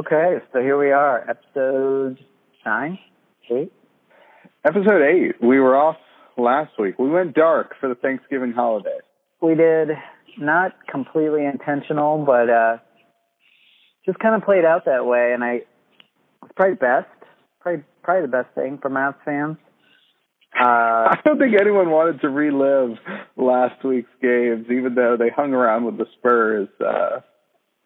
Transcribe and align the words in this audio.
Okay, 0.00 0.38
so 0.50 0.60
here 0.60 0.78
we 0.78 0.92
are, 0.92 1.28
episode 1.28 2.18
nine, 2.64 2.98
eight. 3.50 3.70
Episode 4.64 5.02
eight. 5.02 5.42
We 5.42 5.60
were 5.60 5.76
off 5.76 5.98
last 6.38 6.72
week. 6.78 6.98
We 6.98 7.10
went 7.10 7.34
dark 7.34 7.74
for 7.78 7.86
the 7.90 7.94
Thanksgiving 7.94 8.52
holiday. 8.52 8.96
We 9.42 9.54
did 9.54 9.90
not 10.38 10.72
completely 10.90 11.44
intentional, 11.44 12.24
but 12.24 12.48
uh 12.48 12.76
just 14.06 14.18
kind 14.20 14.34
of 14.34 14.42
played 14.42 14.64
out 14.64 14.86
that 14.86 15.04
way, 15.04 15.32
and 15.34 15.44
I 15.44 15.64
it's 16.44 16.52
probably 16.56 16.76
best, 16.76 17.06
probably 17.60 17.84
probably 18.02 18.22
the 18.22 18.28
best 18.32 18.54
thing 18.54 18.78
for 18.80 18.88
Mavs 18.88 19.16
fans. 19.22 19.58
Uh, 20.58 20.64
I 21.12 21.18
don't 21.26 21.38
think 21.38 21.54
anyone 21.60 21.90
wanted 21.90 22.22
to 22.22 22.30
relive 22.30 22.96
last 23.36 23.84
week's 23.84 24.08
games, 24.22 24.64
even 24.70 24.94
though 24.94 25.18
they 25.18 25.28
hung 25.28 25.52
around 25.52 25.84
with 25.84 25.98
the 25.98 26.06
Spurs. 26.16 26.68
Uh, 26.80 27.20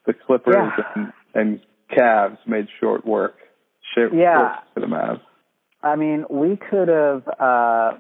the 0.07 0.13
Clippers 0.13 0.55
Yeah. 0.55 0.77
and, 0.95 1.13
and 1.35 1.61
Cavs 1.97 2.39
made 2.47 2.67
short 2.81 3.07
work. 3.07 3.37
Short 3.95 4.13
Yeah. 4.15 4.39
work 4.39 4.53
for 4.75 4.81
the 4.81 4.87
Mavs. 4.87 5.21
I 5.83 5.97
mean, 5.97 6.25
we 6.31 6.57
could 6.57 6.89
have, 6.89 7.29
uh, 7.39 7.99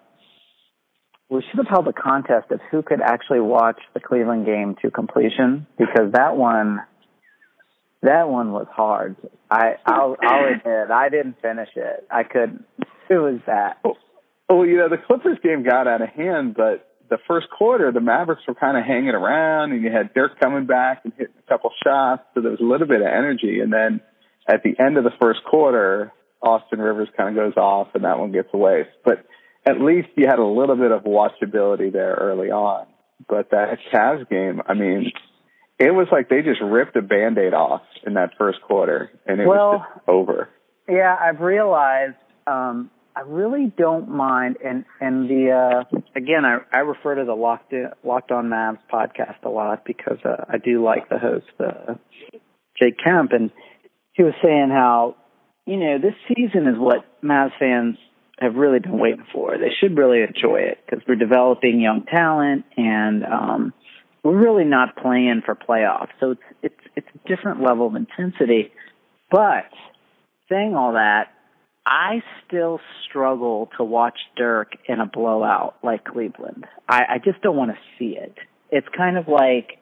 we 1.28 1.42
should 1.42 1.58
have 1.58 1.68
held 1.68 1.88
a 1.88 1.92
contest 1.92 2.50
of 2.50 2.60
who 2.70 2.82
could 2.82 3.00
actually 3.00 3.40
watch 3.40 3.80
the 3.92 4.00
Cleveland 4.00 4.46
game 4.46 4.76
to 4.82 4.90
completion 4.90 5.66
because 5.78 6.12
that 6.12 6.36
one, 6.36 6.80
that 8.02 8.28
one 8.28 8.52
was 8.52 8.66
hard. 8.70 9.16
I, 9.50 9.76
I'll, 9.86 10.16
I'll 10.22 10.46
admit, 10.46 10.90
I 10.90 11.08
didn't 11.08 11.40
finish 11.40 11.68
it. 11.76 12.06
I 12.10 12.22
couldn't. 12.22 12.64
It 13.08 13.18
was 13.18 13.40
that. 13.46 13.78
Well, 14.48 14.66
you 14.66 14.76
know, 14.76 14.88
the 14.88 14.98
Clippers 14.98 15.38
game 15.42 15.62
got 15.62 15.86
out 15.86 16.02
of 16.02 16.08
hand, 16.10 16.54
but 16.54 16.93
the 17.14 17.22
first 17.28 17.46
quarter, 17.56 17.92
the 17.92 18.00
Mavericks 18.00 18.42
were 18.48 18.56
kind 18.56 18.76
of 18.76 18.84
hanging 18.84 19.10
around, 19.14 19.70
and 19.70 19.84
you 19.84 19.90
had 19.92 20.12
Dirk 20.14 20.40
coming 20.40 20.66
back 20.66 21.02
and 21.04 21.12
hitting 21.16 21.34
a 21.38 21.48
couple 21.48 21.70
shots, 21.84 22.22
so 22.34 22.40
there 22.40 22.50
was 22.50 22.60
a 22.60 22.64
little 22.64 22.88
bit 22.88 23.02
of 23.02 23.06
energy. 23.06 23.60
And 23.60 23.72
then 23.72 24.00
at 24.48 24.64
the 24.64 24.74
end 24.84 24.96
of 24.98 25.04
the 25.04 25.12
first 25.22 25.38
quarter, 25.48 26.12
Austin 26.42 26.80
Rivers 26.80 27.08
kind 27.16 27.28
of 27.28 27.36
goes 27.36 27.56
off, 27.56 27.88
and 27.94 28.02
that 28.02 28.18
one 28.18 28.32
gets 28.32 28.48
away. 28.52 28.88
But 29.04 29.24
at 29.64 29.80
least 29.80 30.08
you 30.16 30.26
had 30.26 30.40
a 30.40 30.44
little 30.44 30.74
bit 30.74 30.90
of 30.90 31.04
watchability 31.04 31.92
there 31.92 32.14
early 32.14 32.50
on. 32.50 32.86
But 33.28 33.50
that 33.52 33.78
Cavs 33.92 34.28
game, 34.28 34.60
I 34.66 34.74
mean, 34.74 35.12
it 35.78 35.94
was 35.94 36.08
like 36.10 36.28
they 36.28 36.42
just 36.42 36.60
ripped 36.60 36.96
a 36.96 37.02
band-aid 37.02 37.54
off 37.54 37.82
in 38.04 38.14
that 38.14 38.30
first 38.36 38.60
quarter, 38.62 39.12
and 39.24 39.40
it 39.40 39.46
Well- 39.46 39.70
was 39.70 39.82
just 39.94 40.08
over. 40.08 40.48
Yeah, 40.88 41.16
I've 41.18 41.40
realized 41.40 42.16
um 42.48 42.90
I 43.16 43.20
really 43.20 43.72
don't 43.76 44.08
mind 44.08 44.56
and 44.64 44.84
and 45.00 45.28
the 45.28 45.50
uh 45.52 45.98
again 46.16 46.44
I 46.44 46.58
I 46.72 46.80
refer 46.80 47.14
to 47.14 47.24
the 47.24 47.34
Locked 47.34 47.72
in, 47.72 47.90
Locked 48.02 48.32
on 48.32 48.46
Mavs 48.48 48.78
podcast 48.92 49.44
a 49.44 49.48
lot 49.48 49.84
because 49.84 50.18
uh, 50.24 50.44
I 50.48 50.58
do 50.58 50.82
like 50.82 51.08
the 51.08 51.18
host 51.18 51.46
uh 51.60 51.94
Jake 52.80 52.96
Kemp 53.02 53.32
and 53.32 53.50
he 54.14 54.24
was 54.24 54.34
saying 54.42 54.70
how 54.70 55.16
you 55.64 55.76
know 55.76 55.98
this 55.98 56.14
season 56.28 56.66
is 56.66 56.76
what 56.76 57.04
Mavs 57.22 57.52
fans 57.58 57.96
have 58.40 58.56
really 58.56 58.80
been 58.80 58.98
waiting 58.98 59.24
for. 59.32 59.56
They 59.58 59.70
should 59.80 59.96
really 59.96 60.22
enjoy 60.22 60.62
it 60.62 60.78
because 60.84 61.04
we're 61.06 61.14
developing 61.14 61.80
young 61.80 62.04
talent 62.04 62.64
and 62.76 63.24
um 63.24 63.72
we're 64.24 64.42
really 64.42 64.64
not 64.64 64.96
playing 64.96 65.42
for 65.44 65.54
playoffs. 65.54 66.08
So 66.18 66.32
it's 66.32 66.42
it's 66.62 66.80
it's 66.96 67.08
a 67.14 67.28
different 67.28 67.62
level 67.62 67.86
of 67.86 67.94
intensity. 67.94 68.72
But 69.30 69.70
saying 70.48 70.74
all 70.74 70.94
that, 70.94 71.33
I 71.86 72.22
still 72.46 72.80
struggle 73.08 73.68
to 73.76 73.84
watch 73.84 74.18
Dirk 74.36 74.72
in 74.88 75.00
a 75.00 75.06
blowout 75.06 75.76
like 75.82 76.04
Cleveland. 76.04 76.64
I, 76.88 77.02
I 77.14 77.18
just 77.18 77.42
don't 77.42 77.56
want 77.56 77.72
to 77.72 77.78
see 77.98 78.16
it. 78.16 78.34
It's 78.70 78.86
kind 78.96 79.18
of 79.18 79.28
like 79.28 79.78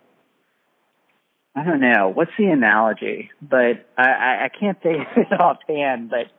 I 1.55 1.65
don't 1.65 1.81
know 1.81 2.11
what's 2.13 2.31
the 2.39 2.47
analogy, 2.47 3.31
but 3.43 3.87
I, 3.97 4.09
I, 4.09 4.45
I 4.45 4.49
can't 4.59 4.79
say 4.83 4.95
it 5.17 5.41
offhand. 5.41 6.11
But 6.11 6.33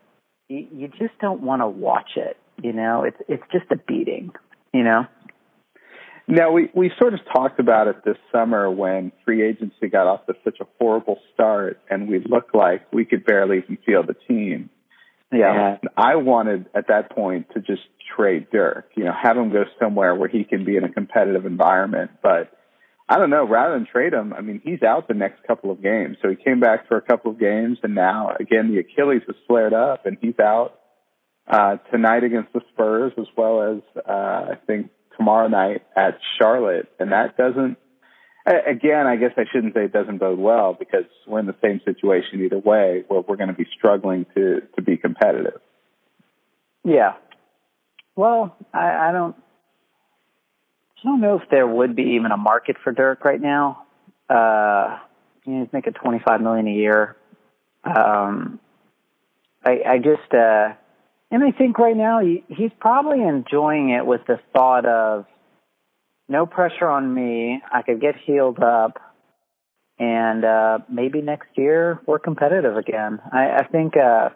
you, 0.48 0.68
you 0.72 0.88
just 0.88 1.18
don't 1.22 1.42
want 1.42 1.62
to 1.62 1.68
watch 1.68 2.12
it. 2.16 2.38
You 2.62 2.74
know, 2.74 3.04
it's 3.04 3.18
it's 3.28 3.44
just 3.52 3.66
a 3.72 3.78
beating. 3.78 4.32
You 4.74 4.84
know. 4.84 5.06
Now 6.28 6.52
we 6.52 6.70
we 6.74 6.92
sort 7.00 7.14
of 7.14 7.20
talked 7.34 7.60
about 7.60 7.88
it 7.88 8.04
this 8.06 8.18
summer 8.32 8.72
when 8.72 9.12
free 9.26 9.48
agency 9.48 9.88
got 9.90 10.08
off 10.08 10.26
to 10.26 10.34
such 10.44 10.60
a 10.62 10.66
horrible 10.80 11.20
start, 11.34 11.80
and 11.90 12.08
we 12.08 12.20
looked 12.20 12.56
like 12.56 12.92
we 12.92 13.06
could 13.06 13.26
barely 13.26 13.58
even 13.58 13.78
field 13.86 14.08
the 14.08 14.16
team. 14.28 14.70
Yeah. 15.34 15.78
And 15.82 15.90
I 15.98 16.16
wanted 16.16 16.68
at 16.76 16.88
that 16.88 17.12
point 17.12 17.48
to 17.54 17.60
just 17.60 17.82
trade 18.16 18.48
Dirk, 18.52 18.90
you 18.96 19.04
know, 19.04 19.14
have 19.14 19.38
him 19.38 19.52
go 19.52 19.64
somewhere 19.80 20.16
where 20.16 20.30
he 20.30 20.44
can 20.44 20.66
be 20.66 20.78
in 20.78 20.84
a 20.84 20.92
competitive 20.92 21.46
environment. 21.46 22.12
But 22.22 22.52
I 23.10 23.18
don't 23.18 23.30
know, 23.30 23.48
rather 23.48 23.74
than 23.74 23.86
trade 23.86 24.14
him, 24.14 24.34
I 24.34 24.42
mean, 24.42 24.62
he's 24.64 24.82
out 24.82 25.08
the 25.08 25.14
next 25.14 25.44
couple 25.46 25.72
of 25.72 25.82
games. 25.82 26.18
So 26.22 26.30
he 26.30 26.36
came 26.36 26.60
back 26.60 26.88
for 26.88 26.98
a 26.98 27.02
couple 27.02 27.32
of 27.32 27.40
games, 27.40 27.78
and 27.84 27.96
now 27.96 28.36
again 28.40 28.72
the 28.72 28.80
Achilles 28.80 29.24
has 29.28 29.36
flared 29.48 29.74
up, 29.74 30.06
and 30.06 30.18
he's 30.22 30.40
out 30.40 30.80
uh, 31.48 31.78
tonight 31.92 32.24
against 32.24 32.54
the 32.54 32.62
Spurs 32.72 33.12
as 33.18 33.26
well 33.36 33.62
as 33.74 34.04
uh, 34.08 34.52
I 34.52 34.56
think 34.66 34.90
tomorrow 35.18 35.48
night 35.48 35.84
at 35.96 36.20
Charlotte, 36.40 36.90
and 37.00 37.12
that 37.12 37.38
doesn't. 37.38 37.78
Again, 38.46 39.08
I 39.08 39.16
guess 39.16 39.32
I 39.38 39.44
shouldn't 39.52 39.74
say 39.74 39.86
it 39.86 39.94
doesn't 39.94 40.18
bode 40.18 40.38
well 40.38 40.74
because 40.78 41.06
we're 41.26 41.40
in 41.40 41.46
the 41.46 41.56
same 41.62 41.80
situation 41.86 42.44
either 42.44 42.60
way, 42.60 43.06
where 43.08 43.22
we're 43.22 43.38
going 43.38 43.48
to 43.48 43.56
be 43.56 43.68
struggling 43.78 44.26
to 44.36 44.62
to 44.76 44.82
be 44.82 44.98
competitive. 44.98 45.62
Yeah. 46.84 47.14
Well, 48.16 48.56
I, 48.74 49.10
I 49.10 49.12
don't. 49.12 49.36
I 50.98 51.08
don't 51.08 51.22
know 51.22 51.40
if 51.40 51.50
there 51.50 51.68
would 51.68 51.96
be 51.96 52.16
even 52.16 52.32
a 52.32 52.38
market 52.38 52.78
for 52.84 52.92
Dirk 52.92 53.24
right 53.26 53.42
now. 53.42 53.84
Uh, 54.30 55.00
you 55.46 55.54
know, 55.54 55.64
he's 55.64 55.74
making 55.74 55.94
twenty 55.94 56.20
five 56.20 56.42
million 56.42 56.68
a 56.68 56.74
year. 56.74 57.16
Um, 57.84 58.60
I, 59.66 59.82
I 59.88 59.98
just, 59.98 60.34
uh, 60.34 60.74
and 61.32 61.44
I 61.44 61.52
think 61.52 61.78
right 61.78 61.96
now 61.96 62.20
he, 62.20 62.44
he's 62.48 62.72
probably 62.80 63.22
enjoying 63.22 63.90
it 63.90 64.06
with 64.06 64.22
the 64.28 64.40
thought 64.54 64.86
of 64.86 65.26
no 66.28 66.46
pressure 66.46 66.88
on 66.88 67.14
me. 67.14 67.62
I 67.72 67.82
could 67.82 68.02
get 68.02 68.16
healed 68.26 68.60
up, 68.60 69.00
and 70.00 70.44
uh, 70.46 70.80
maybe 70.90 71.22
next 71.22 71.50
year 71.56 72.00
we're 72.06 72.20
competitive 72.20 72.78
again. 72.78 73.20
I, 73.32 73.58
I 73.58 73.68
think. 73.72 73.96
Uh, 73.98 74.30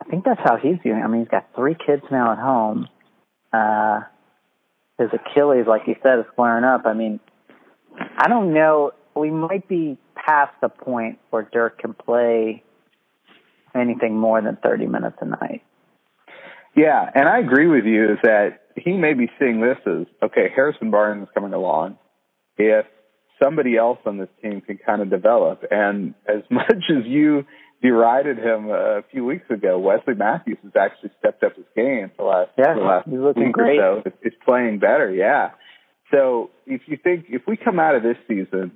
I 0.00 0.10
think 0.10 0.24
that's 0.24 0.40
how 0.44 0.56
he's 0.56 0.76
doing. 0.84 1.02
I 1.02 1.06
mean, 1.06 1.22
he's 1.22 1.30
got 1.30 1.48
three 1.56 1.74
kids 1.74 2.02
now 2.10 2.32
at 2.32 2.38
home. 2.38 2.88
Uh, 3.52 4.00
his 4.98 5.08
Achilles, 5.12 5.64
like 5.66 5.82
you 5.86 5.96
said, 6.02 6.18
is 6.18 6.26
flaring 6.36 6.64
up. 6.64 6.82
I 6.84 6.92
mean, 6.92 7.20
I 7.98 8.28
don't 8.28 8.52
know. 8.52 8.92
We 9.16 9.30
might 9.30 9.66
be 9.68 9.96
past 10.14 10.52
the 10.60 10.68
point 10.68 11.18
where 11.30 11.48
Dirk 11.50 11.78
can 11.78 11.94
play 11.94 12.62
anything 13.74 14.18
more 14.18 14.40
than 14.40 14.56
30 14.62 14.86
minutes 14.86 15.16
a 15.20 15.26
night. 15.26 15.62
Yeah, 16.76 17.08
and 17.14 17.28
I 17.28 17.38
agree 17.38 17.66
with 17.66 17.84
you 17.84 18.16
that 18.22 18.63
he 18.76 18.92
may 18.92 19.14
be 19.14 19.30
seeing 19.38 19.60
this 19.60 19.78
as 19.86 20.06
okay, 20.22 20.48
Harrison 20.54 20.90
Barnes 20.90 21.24
is 21.24 21.28
coming 21.34 21.52
along. 21.52 21.98
If 22.56 22.86
somebody 23.42 23.76
else 23.76 23.98
on 24.06 24.18
this 24.18 24.28
team 24.42 24.60
can 24.60 24.78
kind 24.78 25.02
of 25.02 25.10
develop, 25.10 25.64
and 25.70 26.14
as 26.28 26.42
much 26.50 26.72
as 26.90 27.04
you 27.06 27.44
derided 27.82 28.38
him 28.38 28.70
a 28.70 29.02
few 29.10 29.24
weeks 29.24 29.48
ago, 29.50 29.78
Wesley 29.78 30.14
Matthews 30.14 30.58
has 30.62 30.72
actually 30.78 31.10
stepped 31.18 31.42
up 31.44 31.56
his 31.56 31.66
game 31.76 32.10
the 32.16 32.24
last 32.24 32.50
Yeah, 32.56 32.74
the 32.74 32.80
last 32.80 33.08
he's 33.08 33.18
looking 33.18 33.52
great. 33.52 33.78
or 33.78 34.02
so. 34.04 34.12
It's 34.22 34.36
playing 34.46 34.78
better, 34.78 35.12
yeah. 35.12 35.50
So 36.10 36.50
if 36.66 36.82
you 36.86 36.96
think 37.02 37.26
if 37.28 37.42
we 37.46 37.56
come 37.56 37.78
out 37.78 37.94
of 37.94 38.02
this 38.02 38.16
season 38.28 38.72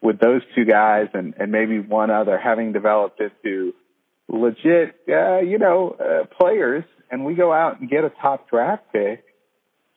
with 0.00 0.18
those 0.20 0.42
two 0.54 0.64
guys 0.64 1.08
and 1.14 1.34
and 1.38 1.50
maybe 1.50 1.80
one 1.80 2.10
other 2.10 2.38
having 2.38 2.72
developed 2.72 3.20
into 3.20 3.72
legit, 4.28 4.94
uh, 5.08 5.40
you 5.40 5.58
know, 5.58 5.96
uh, 5.98 6.26
players, 6.40 6.84
and 7.10 7.24
we 7.24 7.34
go 7.34 7.52
out 7.52 7.80
and 7.80 7.90
get 7.90 8.04
a 8.04 8.10
top 8.20 8.48
draft 8.48 8.84
pick. 8.92 9.24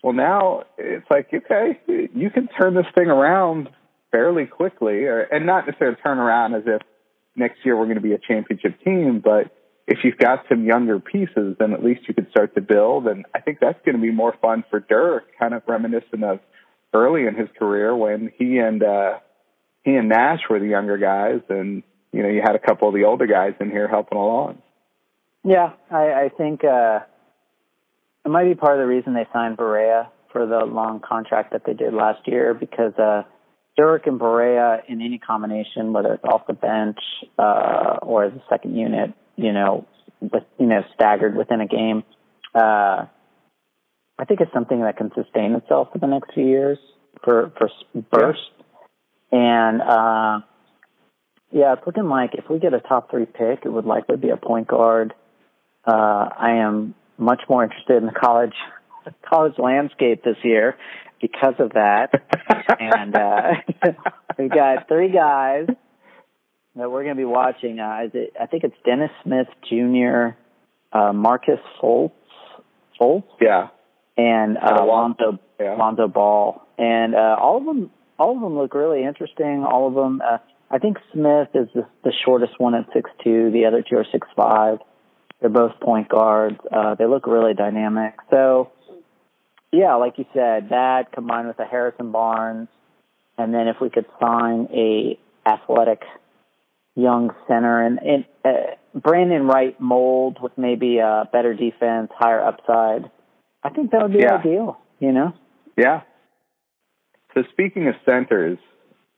Well, 0.05 0.13
now 0.13 0.65
it's 0.77 1.09
like, 1.09 1.29
okay, 1.33 1.79
you 1.87 2.29
can 2.29 2.47
turn 2.61 2.75
this 2.75 2.85
thing 2.93 3.07
around 3.07 3.69
fairly 4.11 4.45
quickly, 4.45 5.05
or, 5.05 5.21
and 5.21 5.47
not 5.47 5.65
necessarily 5.65 5.97
turn 6.03 6.19
around 6.19 6.53
as 6.53 6.61
if 6.67 6.83
next 7.35 7.65
year 7.65 7.75
we're 7.75 7.85
going 7.85 7.95
to 7.95 8.01
be 8.01 8.13
a 8.13 8.19
championship 8.19 8.79
team, 8.83 9.19
but 9.19 9.49
if 9.87 10.03
you've 10.03 10.19
got 10.19 10.45
some 10.47 10.63
younger 10.63 10.99
pieces, 10.99 11.55
then 11.57 11.73
at 11.73 11.83
least 11.83 12.01
you 12.07 12.13
could 12.13 12.29
start 12.29 12.53
to 12.53 12.61
build. 12.61 13.07
And 13.07 13.25
I 13.33 13.39
think 13.39 13.57
that's 13.59 13.83
going 13.83 13.95
to 13.95 14.01
be 14.01 14.11
more 14.11 14.35
fun 14.43 14.63
for 14.69 14.79
Dirk, 14.79 15.23
kind 15.39 15.55
of 15.55 15.63
reminiscent 15.65 16.23
of 16.23 16.39
early 16.93 17.25
in 17.25 17.33
his 17.33 17.49
career 17.57 17.95
when 17.95 18.31
he 18.37 18.59
and 18.59 18.83
uh, 18.83 19.17
he 19.83 19.95
and 19.95 20.07
Nash 20.07 20.41
were 20.47 20.59
the 20.59 20.67
younger 20.67 20.99
guys, 20.99 21.41
and 21.49 21.81
you 22.11 22.21
know 22.21 22.29
you 22.29 22.43
had 22.43 22.55
a 22.55 22.59
couple 22.59 22.87
of 22.87 22.93
the 22.93 23.05
older 23.05 23.25
guys 23.25 23.55
in 23.59 23.71
here 23.71 23.87
helping 23.87 24.19
along. 24.19 24.61
Yeah, 25.43 25.73
I, 25.89 26.25
I 26.25 26.29
think 26.29 26.63
uh, 26.63 26.99
it 28.25 28.29
might 28.29 28.45
be 28.45 28.55
part 28.55 28.79
of 28.79 28.83
the 28.83 28.87
reason 28.87 29.13
they 29.13 29.27
signed 29.31 29.57
Barea 29.57 30.07
for 30.31 30.45
the 30.45 30.65
long 30.65 30.99
contract 30.99 31.53
that 31.53 31.63
they 31.65 31.73
did 31.73 31.93
last 31.93 32.27
year 32.27 32.53
because 32.53 32.93
uh, 32.97 33.23
Dirk 33.77 34.07
and 34.07 34.19
Barea 34.19 34.81
in 34.87 35.01
any 35.01 35.19
combination, 35.19 35.93
whether 35.93 36.13
it's 36.13 36.23
off 36.23 36.47
the 36.47 36.53
bench 36.53 36.97
uh, 37.37 37.97
or 38.01 38.25
as 38.25 38.33
a 38.33 38.43
second 38.49 38.75
unit, 38.75 39.13
you 39.35 39.53
know, 39.53 39.87
with 40.19 40.43
you 40.59 40.65
know 40.65 40.83
staggered 40.95 41.35
within 41.35 41.61
a 41.61 41.67
game, 41.67 42.03
uh, 42.55 43.05
I 44.17 44.25
think 44.27 44.41
it's 44.41 44.53
something 44.53 44.81
that 44.81 44.97
can 44.97 45.11
sustain 45.13 45.53
itself 45.53 45.89
for 45.93 45.99
the 45.99 46.07
next 46.07 46.33
few 46.33 46.45
years 46.45 46.79
for 47.23 47.51
for 47.57 47.69
burst. 48.11 48.39
And 49.31 49.81
uh, 49.81 50.39
Yeah, 51.51 51.73
it's 51.73 51.85
looking 51.85 52.09
like 52.09 52.31
if 52.33 52.49
we 52.49 52.59
get 52.59 52.73
a 52.73 52.79
top 52.79 53.11
three 53.11 53.25
pick, 53.25 53.65
it 53.65 53.69
would 53.69 53.85
likely 53.85 54.17
be 54.17 54.29
a 54.29 54.37
point 54.37 54.67
guard. 54.67 55.13
Uh, 55.87 56.29
I 56.37 56.55
am 56.63 56.95
much 57.17 57.41
more 57.49 57.63
interested 57.63 57.97
in 57.97 58.05
the 58.05 58.11
college 58.11 58.53
college 59.27 59.53
landscape 59.57 60.23
this 60.23 60.37
year 60.43 60.75
because 61.21 61.55
of 61.59 61.71
that. 61.73 62.09
and 62.79 63.15
uh, 63.15 63.51
we 64.37 64.49
got 64.49 64.87
three 64.87 65.11
guys 65.11 65.67
that 66.75 66.91
we're 66.91 67.03
going 67.03 67.15
to 67.15 67.19
be 67.19 67.25
watching. 67.25 67.79
Uh, 67.79 68.01
is 68.05 68.11
it, 68.13 68.33
I 68.39 68.45
think 68.47 68.63
it's 68.63 68.75
Dennis 68.85 69.11
Smith 69.23 69.47
Jr., 69.69 70.37
uh, 70.91 71.13
Marcus 71.13 71.59
Fultz, 71.81 72.11
Fultz, 72.99 73.23
yeah, 73.41 73.67
and 74.17 74.57
uh, 74.57 74.85
Lonzo 74.85 75.39
yeah. 75.59 75.75
Lonzo 75.75 76.07
Ball, 76.07 76.61
and 76.77 77.15
uh, 77.15 77.35
all 77.39 77.57
of 77.57 77.65
them 77.65 77.91
all 78.17 78.35
of 78.35 78.41
them 78.41 78.57
look 78.57 78.73
really 78.73 79.03
interesting. 79.03 79.65
All 79.69 79.87
of 79.87 79.93
them. 79.93 80.21
Uh, 80.21 80.37
I 80.71 80.79
think 80.79 80.97
Smith 81.13 81.49
is 81.53 81.67
the, 81.75 81.85
the 82.03 82.11
shortest 82.25 82.53
one 82.57 82.73
at 82.73 82.85
six 82.93 83.09
two. 83.23 83.51
The 83.51 83.65
other 83.65 83.83
two 83.87 83.97
are 83.97 84.05
six 84.11 84.27
five. 84.35 84.79
They're 85.39 85.49
both 85.49 85.79
point 85.79 86.09
guards. 86.09 86.57
Uh, 86.71 86.95
they 86.95 87.05
look 87.05 87.27
really 87.27 87.53
dynamic. 87.53 88.15
So, 88.29 88.71
yeah, 89.71 89.95
like 89.95 90.17
you 90.17 90.25
said, 90.33 90.69
that 90.69 91.11
combined 91.11 91.47
with 91.47 91.59
a 91.59 91.65
Harrison 91.65 92.11
Barnes, 92.11 92.69
and 93.37 93.53
then 93.53 93.67
if 93.67 93.77
we 93.81 93.89
could 93.89 94.05
sign 94.19 94.67
a 94.73 95.19
athletic 95.45 96.01
young 96.95 97.31
center 97.47 97.85
and, 97.85 97.99
and 97.99 98.25
uh, 98.45 98.99
Brandan 98.99 99.43
Wright 99.45 99.79
mold 99.79 100.37
with 100.41 100.57
maybe 100.57 100.99
a 100.99 101.29
better 101.31 101.53
defense, 101.53 102.09
higher 102.17 102.41
upside, 102.41 103.11
I 103.63 103.69
think 103.69 103.91
that 103.91 104.01
would 104.01 104.13
be 104.13 104.19
Yeah. 104.19 104.37
ideal. 104.37 104.79
You 104.99 105.11
know? 105.11 105.33
Yeah. 105.77 106.01
So 107.33 107.43
speaking 107.51 107.89
of 107.89 107.95
centers, 108.05 108.57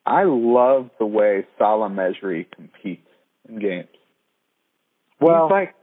I 0.08 0.24
love 0.24 0.90
the 0.98 1.06
way 1.06 1.46
Salah 1.60 1.90
Mejri 1.90 2.48
competes 2.56 3.08
in 3.48 3.60
games. 3.60 3.90
Well, 5.20 5.48
he's 5.48 5.52
like 5.52 5.76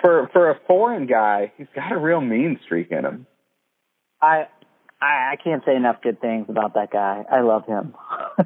for 0.00 0.28
for 0.32 0.50
a 0.50 0.58
foreign 0.66 1.06
guy, 1.06 1.52
he's 1.56 1.66
got 1.74 1.92
a 1.92 1.98
real 1.98 2.20
mean 2.20 2.58
streak 2.64 2.90
in 2.90 3.04
him. 3.04 3.26
I, 4.20 4.48
I 5.00 5.32
I 5.32 5.36
can't 5.42 5.62
say 5.64 5.76
enough 5.76 6.02
good 6.02 6.20
things 6.20 6.46
about 6.48 6.74
that 6.74 6.90
guy. 6.90 7.24
I 7.30 7.40
love 7.40 7.66
him. 7.66 7.94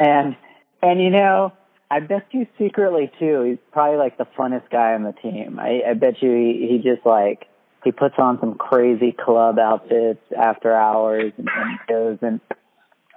and 0.00 0.36
and 0.82 1.00
you 1.00 1.10
know, 1.10 1.52
I 1.90 2.00
bet 2.00 2.26
you 2.32 2.46
secretly 2.58 3.10
too, 3.18 3.42
he's 3.42 3.58
probably 3.72 3.98
like 3.98 4.18
the 4.18 4.26
funnest 4.38 4.70
guy 4.70 4.94
on 4.94 5.02
the 5.02 5.12
team. 5.12 5.58
I, 5.58 5.82
I 5.90 5.94
bet 5.94 6.22
you 6.22 6.30
he, 6.30 6.66
he 6.70 6.78
just 6.78 7.06
like 7.06 7.46
he 7.84 7.92
puts 7.92 8.16
on 8.18 8.38
some 8.40 8.54
crazy 8.54 9.12
club 9.12 9.58
outfits 9.58 10.22
after 10.36 10.74
hours 10.74 11.32
and, 11.38 11.48
and 11.48 11.78
goes 11.88 12.18
and 12.22 12.40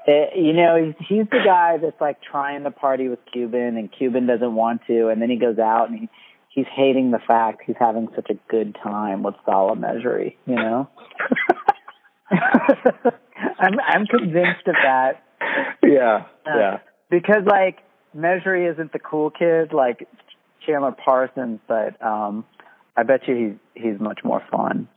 it, 0.06 0.38
you 0.38 0.54
know 0.54 0.76
he's 0.76 1.08
he's 1.08 1.30
the 1.32 1.42
guy 1.44 1.78
that's 1.78 2.00
like 2.00 2.22
trying 2.22 2.64
to 2.64 2.72
party 2.72 3.08
with 3.08 3.20
Cuban 3.32 3.78
and 3.78 3.92
Cuban 3.92 4.28
doesn't 4.28 4.54
want 4.54 4.82
to 4.88 5.08
and 5.08 5.22
then 5.22 5.30
he 5.30 5.38
goes 5.38 5.58
out 5.58 5.90
and 5.90 6.00
he 6.02 6.10
he's 6.50 6.66
hating 6.76 7.12
the 7.12 7.20
fact 7.26 7.62
he's 7.66 7.76
having 7.80 8.08
such 8.16 8.30
a 8.30 8.36
good 8.50 8.76
time 8.84 9.24
with 9.24 9.36
Salah 9.46 9.76
Mejri, 9.76 10.38
you 10.46 10.56
know. 10.56 10.90
I'm 12.32 13.80
I'm 13.80 14.06
convinced 14.06 14.68
of 14.68 14.76
that 14.84 15.24
Yeah, 15.84 16.26
Uh, 16.46 16.58
yeah. 16.58 16.78
because 17.10 17.44
like 17.46 17.80
Mejri 18.14 18.66
isn't 18.68 18.92
the 18.92 19.00
cool 19.00 19.30
kid 19.32 19.74
like 19.74 20.08
Chandler 20.66 20.92
Parsons, 20.92 21.60
but 21.68 22.02
um 22.06 22.46
I 22.98 23.04
bet 23.04 23.22
you 23.28 23.58
he's 23.76 23.84
he's 23.84 24.00
much 24.00 24.20
more 24.24 24.42
fun. 24.52 24.88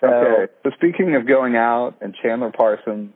So 0.00 0.08
Okay. 0.08 0.52
So 0.64 0.70
speaking 0.76 1.14
of 1.16 1.26
going 1.26 1.56
out 1.56 1.94
and 2.00 2.14
Chandler 2.22 2.50
Parsons, 2.56 3.12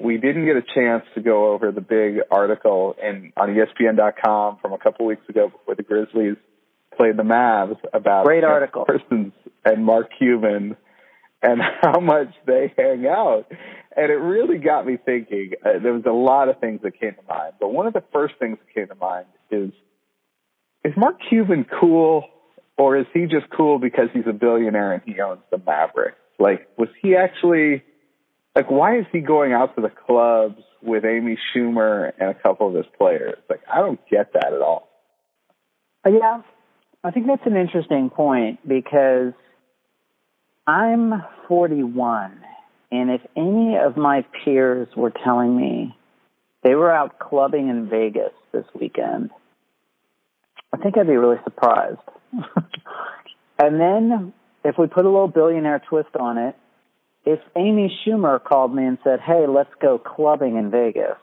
we 0.00 0.18
didn't 0.18 0.44
get 0.46 0.56
a 0.56 0.62
chance 0.74 1.04
to 1.14 1.20
go 1.20 1.52
over 1.52 1.72
the 1.72 1.80
big 1.80 2.18
article 2.30 2.94
in 3.02 3.32
on 3.36 3.48
ESPN.com 3.54 4.58
from 4.60 4.72
a 4.72 4.78
couple 4.78 5.06
weeks 5.06 5.28
ago 5.28 5.48
before 5.48 5.74
the 5.74 5.82
Grizzlies 5.82 6.36
played 7.00 7.16
the 7.16 7.22
Mavs 7.22 7.78
about 7.94 8.26
Great 8.26 8.44
article. 8.44 8.84
Parsons 8.84 9.32
and 9.64 9.84
Mark 9.86 10.10
Cuban 10.18 10.76
and 11.42 11.60
how 11.80 11.98
much 11.98 12.28
they 12.46 12.74
hang 12.76 13.06
out. 13.06 13.46
And 13.96 14.10
it 14.10 14.16
really 14.16 14.58
got 14.58 14.86
me 14.86 14.98
thinking. 15.02 15.52
Uh, 15.64 15.78
there 15.82 15.94
was 15.94 16.04
a 16.06 16.12
lot 16.12 16.50
of 16.50 16.60
things 16.60 16.80
that 16.82 17.00
came 17.00 17.14
to 17.14 17.22
mind, 17.26 17.54
but 17.58 17.72
one 17.72 17.86
of 17.86 17.94
the 17.94 18.04
first 18.12 18.34
things 18.38 18.58
that 18.58 18.74
came 18.74 18.88
to 18.88 18.94
mind 18.94 19.24
is 19.50 19.70
is 20.84 20.92
Mark 20.96 21.16
Cuban 21.26 21.64
cool 21.80 22.24
or 22.76 22.98
is 22.98 23.06
he 23.14 23.22
just 23.22 23.46
cool 23.54 23.78
because 23.78 24.08
he's 24.12 24.26
a 24.28 24.32
billionaire 24.32 24.92
and 24.92 25.02
he 25.04 25.20
owns 25.20 25.40
the 25.50 25.58
Mavericks? 25.58 26.18
Like, 26.38 26.68
was 26.76 26.88
he 27.00 27.16
actually 27.16 27.82
like 28.54 28.70
why 28.70 28.98
is 28.98 29.06
he 29.10 29.20
going 29.20 29.54
out 29.54 29.74
to 29.76 29.80
the 29.80 29.90
clubs 29.90 30.62
with 30.82 31.06
Amy 31.06 31.38
Schumer 31.54 32.12
and 32.18 32.28
a 32.28 32.34
couple 32.34 32.68
of 32.68 32.74
his 32.74 32.86
players? 32.98 33.38
Like, 33.48 33.62
I 33.72 33.78
don't 33.78 34.00
get 34.10 34.34
that 34.34 34.52
at 34.52 34.60
all. 34.60 34.90
Uh, 36.04 36.10
Yeah, 36.10 36.42
I 37.02 37.10
think 37.10 37.26
that's 37.26 37.46
an 37.46 37.56
interesting 37.56 38.10
point 38.10 38.66
because 38.66 39.32
I'm 40.66 41.14
41, 41.48 42.40
and 42.92 43.10
if 43.10 43.22
any 43.36 43.76
of 43.78 43.96
my 43.96 44.24
peers 44.44 44.88
were 44.94 45.12
telling 45.24 45.56
me 45.56 45.96
they 46.62 46.74
were 46.74 46.92
out 46.92 47.18
clubbing 47.18 47.68
in 47.68 47.88
Vegas 47.88 48.32
this 48.52 48.66
weekend, 48.78 49.30
I 50.72 50.76
think 50.76 50.98
I'd 50.98 51.06
be 51.06 51.16
really 51.16 51.40
surprised. 51.42 51.98
and 53.58 53.80
then 53.80 54.34
if 54.62 54.76
we 54.78 54.86
put 54.86 55.06
a 55.06 55.08
little 55.08 55.28
billionaire 55.28 55.82
twist 55.88 56.14
on 56.18 56.36
it, 56.36 56.54
if 57.24 57.40
Amy 57.56 57.90
Schumer 58.04 58.42
called 58.42 58.74
me 58.74 58.84
and 58.84 58.98
said, 59.04 59.20
"Hey, 59.20 59.46
let's 59.46 59.72
go 59.80 59.98
clubbing 59.98 60.56
in 60.56 60.70
Vegas," 60.70 61.18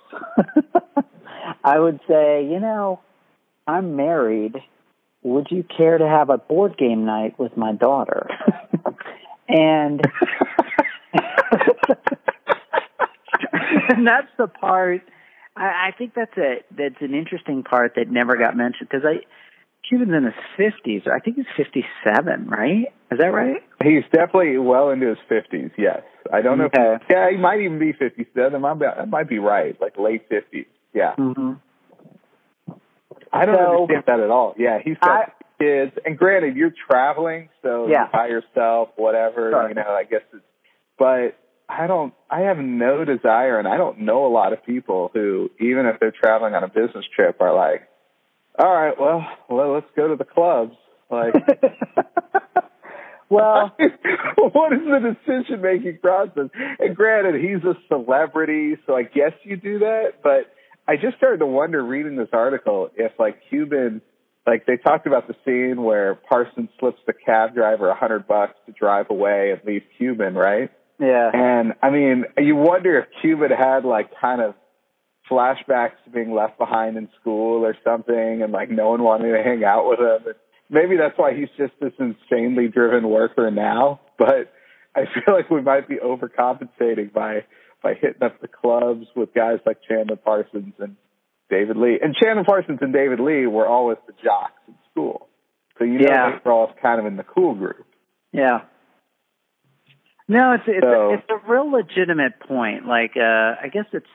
I 1.64 1.80
would 1.80 2.00
say, 2.08 2.46
you 2.46 2.60
know, 2.60 3.00
I'm 3.68 3.96
married. 3.96 4.56
Would 5.24 5.48
you 5.50 5.64
care 5.64 5.98
to 5.98 6.08
have 6.08 6.30
a 6.30 6.38
board 6.38 6.78
game 6.78 7.06
night 7.06 7.38
with 7.40 7.58
my 7.58 7.74
daughter? 7.74 8.30
and 9.50 10.02
and 13.90 14.08
that's 14.08 14.28
the 14.38 14.48
part. 14.48 15.02
I, 15.56 15.90
I 15.90 15.92
think 15.98 16.14
that's 16.16 16.38
a 16.38 16.58
that's 16.76 17.02
an 17.02 17.14
interesting 17.14 17.64
part 17.64 17.94
that 17.96 18.10
never 18.10 18.38
got 18.38 18.56
mentioned 18.56 18.90
because 18.90 19.06
I 19.06 19.26
Cuban's 19.88 20.14
in 20.14 20.26
his 20.26 20.34
fifties. 20.56 21.04
I 21.12 21.20
think 21.20 21.38
he's 21.38 21.46
fifty 21.56 21.86
seven, 22.04 22.48
right? 22.48 22.88
Is 23.12 23.20
that 23.20 23.28
right? 23.28 23.64
He's 23.84 24.04
definitely 24.12 24.58
well 24.58 24.90
into 24.90 25.08
his 25.08 25.18
fifties. 25.30 25.72
Yes, 25.78 26.02
I 26.32 26.42
don't 26.42 26.58
know. 26.58 26.66
Okay. 26.66 26.96
If, 26.96 27.02
yeah, 27.10 27.32
he 27.32 27.38
might 27.38 27.62
even 27.62 27.80
be 27.80 27.94
fifty-seven. 27.94 28.54
That 28.54 28.60
might 28.60 28.80
be, 28.80 28.86
that 28.86 29.10
might 29.10 29.30
be 29.30 29.40
right, 29.40 29.80
like 29.80 29.98
late 29.98 30.28
fifties. 30.30 30.66
Yeah, 30.94 31.14
Mm-hmm. 31.18 31.54
I 33.34 33.46
don't 33.46 33.56
So- 33.58 33.82
understand 33.84 34.04
that 34.08 34.20
at 34.22 34.30
all. 34.32 34.54
Yeah, 34.58 34.80
he's 34.84 34.98
got 35.00 35.30
I- 35.30 35.32
kids, 35.60 35.98
and 36.06 36.18
granted, 36.18 36.56
you're 36.56 36.74
traveling, 36.90 37.50
so 37.62 37.88
Yeah. 37.88 38.02
you're 38.02 38.08
by 38.12 38.28
yourself, 38.28 38.90
whatever. 38.96 39.68
You 39.70 39.76
know, 39.76 39.90
I 39.90 40.04
guess 40.04 40.22
it's. 40.34 40.44
But 41.00 41.36
I 41.70 41.88
don't. 41.88 42.14
I 42.30 42.42
have 42.42 42.58
no 42.58 43.04
desire, 43.06 43.60
and 43.60 43.68
I 43.68 43.78
don't 43.78 44.00
know 44.00 44.26
a 44.26 44.30
lot 44.30 44.54
of 44.54 44.64
people 44.64 45.12
who, 45.14 45.52
even 45.60 45.86
if 45.86 46.00
they're 46.00 46.12
traveling 46.12 46.56
on 46.56 46.64
a 46.64 46.68
business 46.70 47.06
trip, 47.16 47.42
are 47.42 47.54
like, 47.54 47.88
"All 48.58 48.74
right, 48.74 49.00
well, 49.00 49.28
well, 49.50 49.74
let's 49.74 49.90
go 49.96 50.08
to 50.08 50.16
the 50.16 50.24
clubs." 50.26 50.76
Like, 51.10 51.34
well, 53.30 53.76
what 54.54 54.74
is 54.74 54.80
the 54.86 55.16
decision 55.26 55.62
making 55.62 56.00
process? 56.02 56.50
And 56.80 56.96
granted, 56.96 57.36
he's 57.42 57.64
a 57.64 57.76
celebrity, 57.88 58.78
so 58.86 58.96
I 58.96 59.04
guess 59.04 59.34
you 59.44 59.58
do 59.58 59.80
that. 59.80 60.16
But 60.24 60.52
I 60.88 60.96
just 60.96 61.18
started 61.18 61.40
to 61.40 61.46
wonder 61.46 61.84
reading 61.84 62.16
this 62.16 62.30
article 62.32 62.90
if 62.96 63.12
like 63.20 63.42
Cuban, 63.50 64.02
like 64.46 64.66
they 64.66 64.78
talked 64.78 65.06
about 65.06 65.28
the 65.28 65.36
scene 65.44 65.84
where 65.84 66.16
Parsons 66.16 66.70
slips 66.80 67.00
the 67.06 67.14
cab 67.14 67.54
driver 67.54 67.90
a 67.90 67.96
hundred 67.96 68.28
bucks 68.28 68.54
to 68.66 68.72
drive 68.72 69.08
away 69.10 69.52
and 69.52 69.62
leave 69.66 69.84
Cuban, 69.98 70.36
right? 70.36 70.72
yeah. 71.00 71.30
And 71.34 71.74
I 71.82 71.90
mean, 71.90 72.26
you 72.38 72.56
wonder 72.56 73.00
if 73.00 73.06
Cuban 73.22 73.52
had 73.52 73.86
like 73.86 74.12
kind 74.20 74.42
of 74.42 74.56
flashbacks 75.30 76.02
to 76.06 76.10
being 76.10 76.34
left 76.34 76.58
behind 76.58 76.98
in 76.98 77.10
school 77.20 77.66
or 77.66 77.76
something, 77.84 78.42
and 78.42 78.52
like 78.52 78.70
no 78.70 78.90
one 78.90 79.04
wanted 79.04 79.32
to 79.36 79.44
hang 79.44 79.64
out 79.64 79.88
with 79.88 80.00
him. 80.00 80.26
And 80.26 80.36
maybe 80.70 80.98
that's 80.98 81.18
why 81.18 81.34
he's 81.36 81.50
just 81.58 81.74
this 81.82 81.94
insanely 82.00 82.68
driven 82.68 83.10
worker 83.10 83.52
now. 83.52 84.00
But 84.18 84.52
I 84.96 85.06
feel 85.14 85.34
like 85.34 85.50
we 85.50 85.62
might 85.62 85.88
be 85.88 85.98
overcompensating 85.98 87.14
by 87.14 87.46
by 87.84 87.94
hitting 87.94 88.24
up 88.24 88.42
the 88.42 88.48
clubs 88.48 89.08
with 89.16 89.34
guys 89.34 89.60
like 89.66 89.78
Chandler 89.88 90.16
Parsons 90.16 90.74
and 90.80 90.96
David 91.50 91.78
Lee. 91.78 92.00
And 92.02 92.16
Chandler 92.16 92.44
Parsons 92.44 92.80
and 92.82 92.92
David 92.94 93.20
Lee 93.20 93.46
were 93.48 93.68
always 93.68 93.98
the 94.08 94.14
jocks 94.24 94.60
in 94.68 94.76
school, 94.92 95.28
so 95.78 95.84
you 95.86 96.00
know 96.00 96.08
Yeah. 96.10 96.32
they 96.32 96.40
were 96.44 96.52
all 96.52 96.74
kind 96.82 97.00
of 97.00 97.06
in 97.06 97.16
the 97.18 97.24
cool 97.24 97.54
group. 97.56 97.86
Yeah. 98.32 98.62
No, 100.28 100.54
it's 100.54 100.64
it's 100.68 100.84
So- 100.84 101.12
a, 101.12 101.14
it's 101.14 101.30
a 101.30 101.38
real 101.50 101.70
legitimate 101.72 102.40
point. 102.42 102.86
Like, 102.86 103.16
uh, 103.16 103.56
I 103.62 103.70
guess 103.72 103.86
it's 103.94 104.06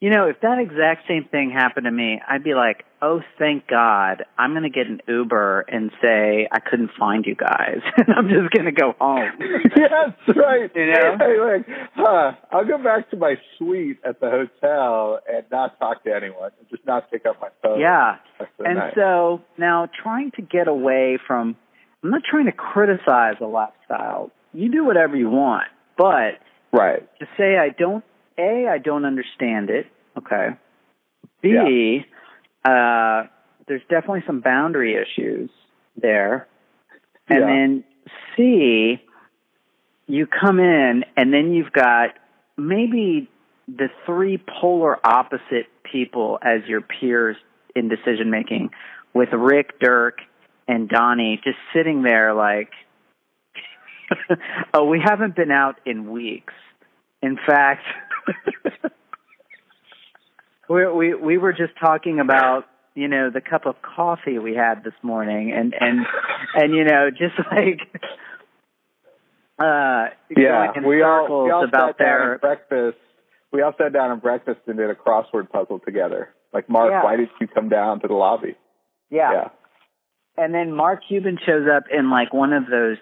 You 0.00 0.08
know, 0.08 0.28
if 0.28 0.40
that 0.40 0.58
exact 0.58 1.06
same 1.06 1.26
thing 1.30 1.50
happened 1.50 1.84
to 1.84 1.90
me, 1.90 2.22
I'd 2.26 2.42
be 2.42 2.54
like, 2.54 2.86
"Oh, 3.02 3.20
thank 3.38 3.66
God! 3.66 4.24
I'm 4.38 4.52
going 4.52 4.62
to 4.62 4.70
get 4.70 4.86
an 4.86 5.02
Uber 5.06 5.66
and 5.68 5.90
say 6.00 6.48
I 6.50 6.58
couldn't 6.58 6.92
find 6.98 7.26
you 7.26 7.34
guys, 7.34 7.80
and 7.98 8.08
I'm 8.16 8.30
just 8.30 8.50
going 8.50 8.64
to 8.64 8.72
go 8.72 8.94
home." 8.98 9.30
that's 9.76 10.38
right. 10.38 10.70
You 10.74 10.86
know? 10.86 11.16
Hey, 11.18 11.38
like, 11.38 11.66
huh? 11.94 12.32
I'll 12.50 12.64
go 12.64 12.82
back 12.82 13.10
to 13.10 13.18
my 13.18 13.34
suite 13.58 13.98
at 14.02 14.20
the 14.20 14.30
hotel 14.30 15.20
and 15.30 15.44
not 15.52 15.78
talk 15.78 16.02
to 16.04 16.14
anyone, 16.14 16.50
and 16.58 16.68
just 16.70 16.86
not 16.86 17.10
pick 17.10 17.26
up 17.26 17.38
my 17.38 17.48
phone. 17.62 17.78
Yeah, 17.78 18.16
the 18.38 18.44
rest 18.44 18.52
of 18.58 18.64
the 18.64 18.70
and 18.70 18.78
night. 18.78 18.92
so 18.94 19.42
now 19.58 19.86
trying 20.02 20.30
to 20.36 20.42
get 20.42 20.66
away 20.66 21.18
from. 21.26 21.56
I'm 22.02 22.08
not 22.08 22.22
trying 22.28 22.46
to 22.46 22.52
criticize 22.52 23.34
a 23.42 23.44
lifestyle. 23.44 24.30
You 24.54 24.72
do 24.72 24.82
whatever 24.82 25.14
you 25.14 25.28
want, 25.28 25.68
but 25.98 26.40
right. 26.72 27.06
to 27.18 27.26
say 27.36 27.58
I 27.58 27.68
don't 27.78 28.02
a 28.40 28.68
I 28.68 28.78
don't 28.78 29.04
understand 29.04 29.70
it. 29.70 29.86
Okay. 30.16 30.48
B 31.42 32.04
uh 32.64 33.24
there's 33.68 33.82
definitely 33.88 34.22
some 34.26 34.40
boundary 34.40 34.94
issues 34.96 35.50
there. 35.96 36.48
And 37.28 37.38
Yeah. 37.40 37.46
then 37.46 37.84
C 38.36 39.02
you 40.06 40.26
come 40.26 40.58
in 40.58 41.04
and 41.16 41.32
then 41.32 41.52
you've 41.52 41.72
got 41.72 42.10
maybe 42.56 43.28
the 43.68 43.88
three 44.04 44.42
polar 44.60 44.98
opposite 45.06 45.66
people 45.90 46.38
as 46.42 46.66
your 46.66 46.80
peers 46.80 47.36
in 47.76 47.88
decision 47.88 48.30
making 48.30 48.70
with 49.14 49.28
Rick, 49.32 49.78
Dirk, 49.80 50.18
and 50.66 50.88
Donnie 50.88 51.40
just 51.44 51.58
sitting 51.72 52.02
there 52.02 52.34
like 52.34 52.70
oh, 54.74 54.84
we 54.86 55.00
haven't 55.04 55.36
been 55.36 55.50
out 55.52 55.76
in 55.86 56.10
weeks. 56.10 56.54
In 57.22 57.36
fact, 57.46 57.84
we 60.68 60.86
we 60.86 61.14
we 61.14 61.38
were 61.38 61.52
just 61.52 61.72
talking 61.78 62.20
about 62.20 62.66
you 62.94 63.08
know 63.08 63.30
the 63.30 63.40
cup 63.40 63.66
of 63.66 63.76
coffee 63.82 64.38
we 64.38 64.54
had 64.54 64.84
this 64.84 64.94
morning, 65.02 65.52
and 65.52 65.74
and 65.78 66.06
and 66.54 66.74
you 66.74 66.84
know 66.84 67.10
just 67.10 67.36
like 67.50 67.80
uh 69.58 70.08
Yeah, 70.34 70.66
going 70.66 70.76
in 70.76 70.88
we 70.88 71.02
all 71.02 71.44
we 71.44 71.50
all 71.50 71.64
about 71.64 71.96
sat 71.96 71.98
down 71.98 72.06
their 72.06 72.34
at 72.34 72.40
breakfast. 72.40 72.98
We 73.52 73.62
all 73.62 73.74
sat 73.76 73.92
down 73.92 74.12
at 74.12 74.22
breakfast 74.22 74.60
and 74.66 74.76
did 74.76 74.90
a 74.90 74.94
crossword 74.94 75.50
puzzle 75.50 75.80
together. 75.80 76.28
Like, 76.52 76.68
Mark, 76.68 76.90
Yeah. 76.90 77.02
why 77.02 77.16
did 77.16 77.28
you 77.40 77.48
come 77.48 77.68
down 77.68 78.00
to 78.00 78.08
the 78.08 78.14
lobby? 78.14 78.54
yeah. 79.10 79.32
yeah. 79.32 79.48
and 80.36 80.54
then 80.54 80.72
Mark 80.72 81.00
Cuban 81.08 81.36
shows 81.44 81.66
up 81.68 81.84
in 81.92 82.10
like 82.10 82.32
one 82.32 82.52
of 82.52 82.66
those 82.70 82.96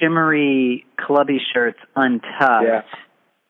shimmery 0.00 0.84
clubby 0.98 1.38
shirts, 1.54 1.78
untucked, 1.94 2.64
Yeah. 2.66 2.82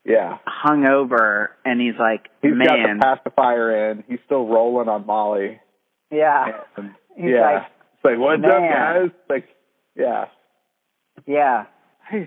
Yeah. 0.04 0.38
hung 0.46 0.84
over, 0.84 1.52
and 1.64 1.80
he's 1.80 1.98
like, 1.98 2.28
He's 2.42 2.52
got 2.52 2.58
man, 2.78 2.98
the 2.98 3.04
pacifier 3.04 3.90
in. 3.92 4.04
He's 4.08 4.18
still 4.26 4.46
rolling 4.46 4.88
on 4.88 5.06
Molly. 5.06 5.60
yeah, 6.10 6.62
And, 6.76 6.90
yeah. 7.16 7.40
like, 7.40 7.62
it's 7.94 8.04
like, 8.04 8.18
what's 8.18 8.42
up, 8.44 8.60
"Man." 8.60 8.70
guys? 8.72 9.10
Like, 9.30 9.44
yeah. 9.96 10.24
yeah. 11.26 11.64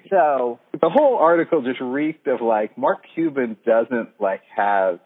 So 0.09 0.59
The 0.81 0.89
whole 0.89 1.17
article 1.17 1.61
just 1.61 1.81
reeked 1.81 2.27
of 2.27 2.41
like 2.41 2.77
Mark 2.77 2.99
Cuban 3.13 3.57
doesn't 3.65 4.09
like 4.19 4.41
have 4.55 4.99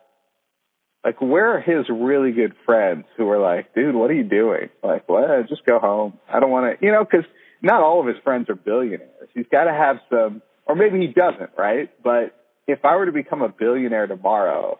like 1.04 1.20
where 1.22 1.56
are 1.58 1.62
his 1.62 1.86
really 1.90 2.32
good 2.32 2.54
friends 2.66 3.06
who 3.18 3.28
are 3.30 3.40
like, 3.40 3.74
dude, 3.74 3.96
what 3.96 4.10
are 4.12 4.14
you 4.14 4.24
doing? 4.24 4.70
Like, 4.84 5.10
what? 5.10 5.50
Just 5.50 5.66
go 5.66 5.80
home. 5.80 6.20
I 6.32 6.40
don't 6.40 6.52
want 6.52 6.80
to, 6.80 6.86
you 6.86 6.92
know, 6.92 7.04
because 7.04 7.26
not 7.62 7.82
all 7.82 8.00
of 8.02 8.08
his 8.08 8.18
friends 8.24 8.50
are 8.50 8.56
billionaires. 8.56 9.30
He's 9.34 9.48
got 9.52 9.64
to 9.66 9.72
have 9.74 9.98
some, 10.10 10.42
or 10.66 10.76
maybe 10.76 11.00
he 11.00 11.08
doesn't, 11.08 11.50
right? 11.58 11.90
But 12.04 12.36
if 12.70 12.86
I 12.86 12.96
were 12.96 13.06
to 13.06 13.12
become 13.12 13.42
a 13.42 13.50
billionaire 13.50 14.08
tomorrow, 14.08 14.80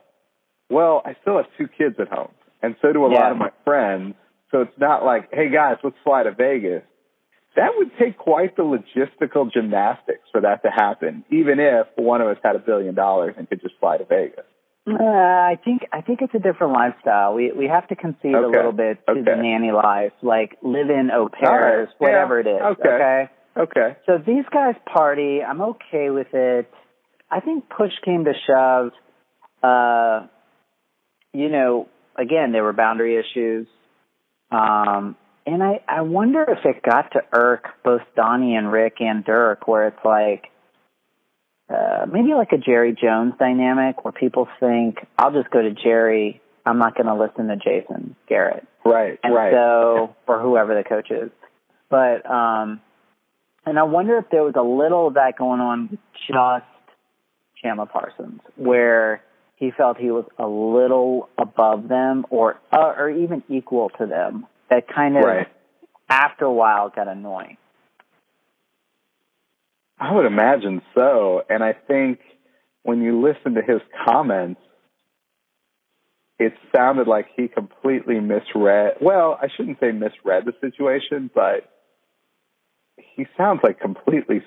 well, 0.70 1.02
I 1.06 1.16
still 1.22 1.38
have 1.38 1.48
two 1.58 1.68
kids 1.68 1.96
at 2.00 2.08
home, 2.08 2.32
and 2.62 2.76
so 2.82 2.94
do 2.94 3.06
a 3.06 3.12
Yeah. 3.12 3.20
lot 3.20 3.32
of 3.32 3.38
my 3.38 3.52
friends. 3.66 4.16
So 4.52 4.62
it's 4.62 4.78
not 4.80 5.04
like, 5.06 5.30
hey 5.34 5.50
guys, 5.50 5.78
let's 5.84 5.98
fly 6.04 6.24
to 6.24 6.32
Vegas. 6.32 6.84
That 7.56 7.72
would 7.78 7.92
take 7.98 8.18
quite 8.18 8.56
the 8.56 8.64
logistical 8.64 9.52
gymnastics 9.52 10.28
for 10.32 10.42
that 10.42 10.62
to 10.64 10.70
happen, 10.70 11.24
even 11.30 11.60
if 11.60 11.88
one 11.96 12.22
of 12.22 12.28
us 12.28 12.38
had 12.44 12.56
a 12.56 12.60
billion 12.60 12.96
dollars 12.96 13.36
and 13.38 13.50
could 13.50 13.62
just 13.62 13.76
fly 13.80 13.98
to 13.98 14.06
Vegas. 14.06 14.46
Uh, 14.88 15.04
I 15.04 15.60
think 15.64 15.82
I 15.92 16.02
think 16.02 16.22
it's 16.22 16.34
a 16.34 16.40
different 16.40 16.74
lifestyle. 16.74 17.34
We 17.34 17.52
we 17.52 17.68
have 17.68 17.88
to 17.90 17.96
concede 17.96 18.34
a 18.36 18.48
little 18.48 18.72
bit 18.72 19.06
to 19.08 19.22
the 19.24 19.36
nanny 19.36 19.72
life, 19.72 20.14
like 20.22 20.58
live 20.64 20.90
in 20.90 21.12
au 21.12 21.28
pairs, 21.30 21.90
right. 21.90 21.96
whatever 22.00 22.42
Yeah. 22.42 22.50
it 22.50 22.56
is. 22.56 22.62
Okay. 22.62 22.90
okay. 22.90 23.30
Okay. 23.58 23.98
So 24.06 24.18
these 24.18 24.46
guys 24.52 24.76
party. 24.86 25.42
I'm 25.44 25.62
okay 25.62 26.10
with 26.10 26.34
it. 26.34 26.72
I 27.32 27.40
think 27.42 27.70
push 27.70 27.92
came 28.04 28.26
to 28.26 28.34
shove. 28.48 28.92
Uh, 29.62 30.28
you 31.34 31.50
know, 31.50 31.88
again, 32.18 32.52
there 32.52 32.64
were 32.64 32.74
boundary 32.74 33.18
issues. 33.18 33.68
Um, 34.52 35.16
and 35.46 35.64
I, 35.64 35.82
I 35.88 36.02
wonder 36.02 36.44
if 36.44 36.66
it 36.66 36.84
got 36.84 37.12
to 37.14 37.22
irk 37.32 37.66
both 37.84 38.02
Donnie 38.16 38.56
and 38.56 38.72
Rick 38.72 38.96
and 39.00 39.24
Dirk, 39.24 39.68
where 39.68 39.88
it's 39.88 40.04
like, 40.04 40.46
uh, 41.70 42.08
maybe 42.12 42.34
like 42.34 42.52
a 42.52 42.58
Jerry 42.58 42.96
Jones 43.00 43.34
dynamic 43.38 44.04
where 44.04 44.12
people 44.12 44.48
think, 44.60 44.98
I'll 45.18 45.32
just 45.32 45.52
go 45.52 45.62
to 45.62 45.72
Jerry. 45.72 46.42
I'm 46.66 46.80
not 46.80 46.96
going 46.96 47.08
to 47.08 47.16
listen 47.16 47.48
to 47.48 47.56
Jason 47.58 48.16
Garrett. 48.28 48.68
Right. 48.84 49.20
And 49.24 49.34
right. 49.34 49.54
so, 49.54 50.16
or 50.28 50.42
whoever 50.42 50.76
the 50.76 50.88
coach 50.88 51.12
is. 51.12 51.30
But, 51.90 52.30
um, 52.30 52.82
and 53.66 53.78
I 53.78 53.84
wonder 53.84 54.18
if 54.18 54.26
there 54.32 54.44
was 54.44 54.56
a 54.56 54.64
little 54.64 55.08
of 55.08 55.14
that 55.16 55.38
going 55.38 55.60
on 55.60 55.90
with 55.92 56.00
just 56.28 56.66
Chandler 57.62 57.86
Parsons, 57.86 58.42
where 58.56 59.22
he 59.56 59.72
felt 59.72 59.98
he 59.98 60.12
was 60.12 60.26
a 60.38 60.48
little 60.48 61.30
above 61.38 61.88
them 61.88 62.26
or, 62.30 62.60
uh, 62.72 62.94
or 62.98 63.10
even 63.10 63.44
equal 63.50 63.90
to 64.00 64.06
them. 64.06 64.46
That 64.70 64.88
kind 64.88 65.18
of, 65.18 65.24
Right. 65.24 65.48
after 66.10 66.46
a 66.46 66.54
while, 66.54 66.90
got 66.90 67.08
annoying. 67.08 67.58
I 70.00 70.14
would 70.14 70.26
imagine 70.26 70.82
so. 70.96 71.44
And 71.50 71.64
I 71.64 71.74
think 71.74 72.20
when 72.84 73.02
you 73.02 73.20
listen 73.20 73.56
to 73.56 73.62
his 73.62 73.82
comments, 74.06 74.62
it 76.40 76.54
sounded 76.74 77.06
like 77.08 77.28
he 77.36 77.50
completely 77.50 78.22
misread. 78.22 78.96
Well, 79.02 79.38
I 79.42 79.50
shouldn't 79.50 79.80
say 79.82 79.92
misread 79.92 80.46
the 80.46 80.54
situation, 80.62 81.30
but 81.34 81.70
he 82.96 83.28
sounds 83.36 83.60
like 83.62 83.82
completely, 83.82 84.42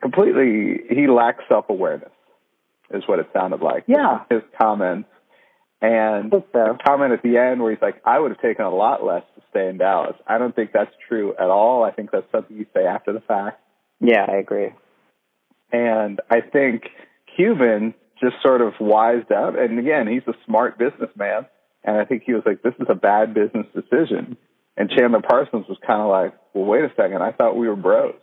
completely, 0.00 0.80
he 0.88 1.06
lacks 1.06 1.44
self 1.48 1.66
awareness, 1.68 2.10
is 2.92 3.02
what 3.06 3.18
it 3.18 3.28
sounded 3.32 3.60
like. 3.60 3.84
Yeah. 3.86 4.24
His 4.30 4.42
comments. 4.60 5.08
And 5.82 6.30
so. 6.30 6.44
the 6.52 6.78
comment 6.86 7.12
at 7.12 7.22
the 7.22 7.38
end 7.38 7.62
where 7.62 7.72
he's 7.72 7.80
like, 7.80 8.02
I 8.04 8.18
would 8.18 8.32
have 8.32 8.40
taken 8.40 8.64
a 8.64 8.74
lot 8.74 9.02
less 9.04 9.22
to 9.36 9.42
stay 9.50 9.68
in 9.68 9.78
Dallas. 9.78 10.14
I 10.26 10.36
don't 10.38 10.54
think 10.54 10.72
that's 10.72 10.90
true 11.08 11.34
at 11.38 11.48
all. 11.48 11.84
I 11.84 11.90
think 11.90 12.10
that's 12.10 12.30
something 12.30 12.56
you 12.56 12.66
say 12.74 12.84
after 12.84 13.12
the 13.12 13.20
fact. 13.20 13.60
Yeah, 14.00 14.26
I 14.28 14.36
agree. 14.36 14.70
And 15.72 16.20
I 16.30 16.40
think 16.40 16.82
Cuban 17.36 17.94
just 18.22 18.36
sort 18.42 18.60
of 18.60 18.74
wised 18.80 19.32
up. 19.32 19.54
And 19.56 19.78
again, 19.78 20.06
he's 20.06 20.26
a 20.26 20.34
smart 20.44 20.78
businessman. 20.78 21.46
And 21.82 21.96
I 21.96 22.04
think 22.04 22.24
he 22.26 22.34
was 22.34 22.42
like, 22.44 22.62
this 22.62 22.74
is 22.78 22.86
a 22.90 22.94
bad 22.94 23.32
business 23.32 23.66
decision. 23.74 24.36
And 24.76 24.90
Chandler 24.90 25.22
Parsons 25.22 25.66
was 25.68 25.78
kind 25.86 26.00
of 26.02 26.08
like, 26.08 26.34
well, 26.52 26.64
wait 26.64 26.84
a 26.84 26.92
second. 26.96 27.22
I 27.22 27.32
thought 27.32 27.56
we 27.56 27.68
were 27.68 27.76
bros, 27.76 28.14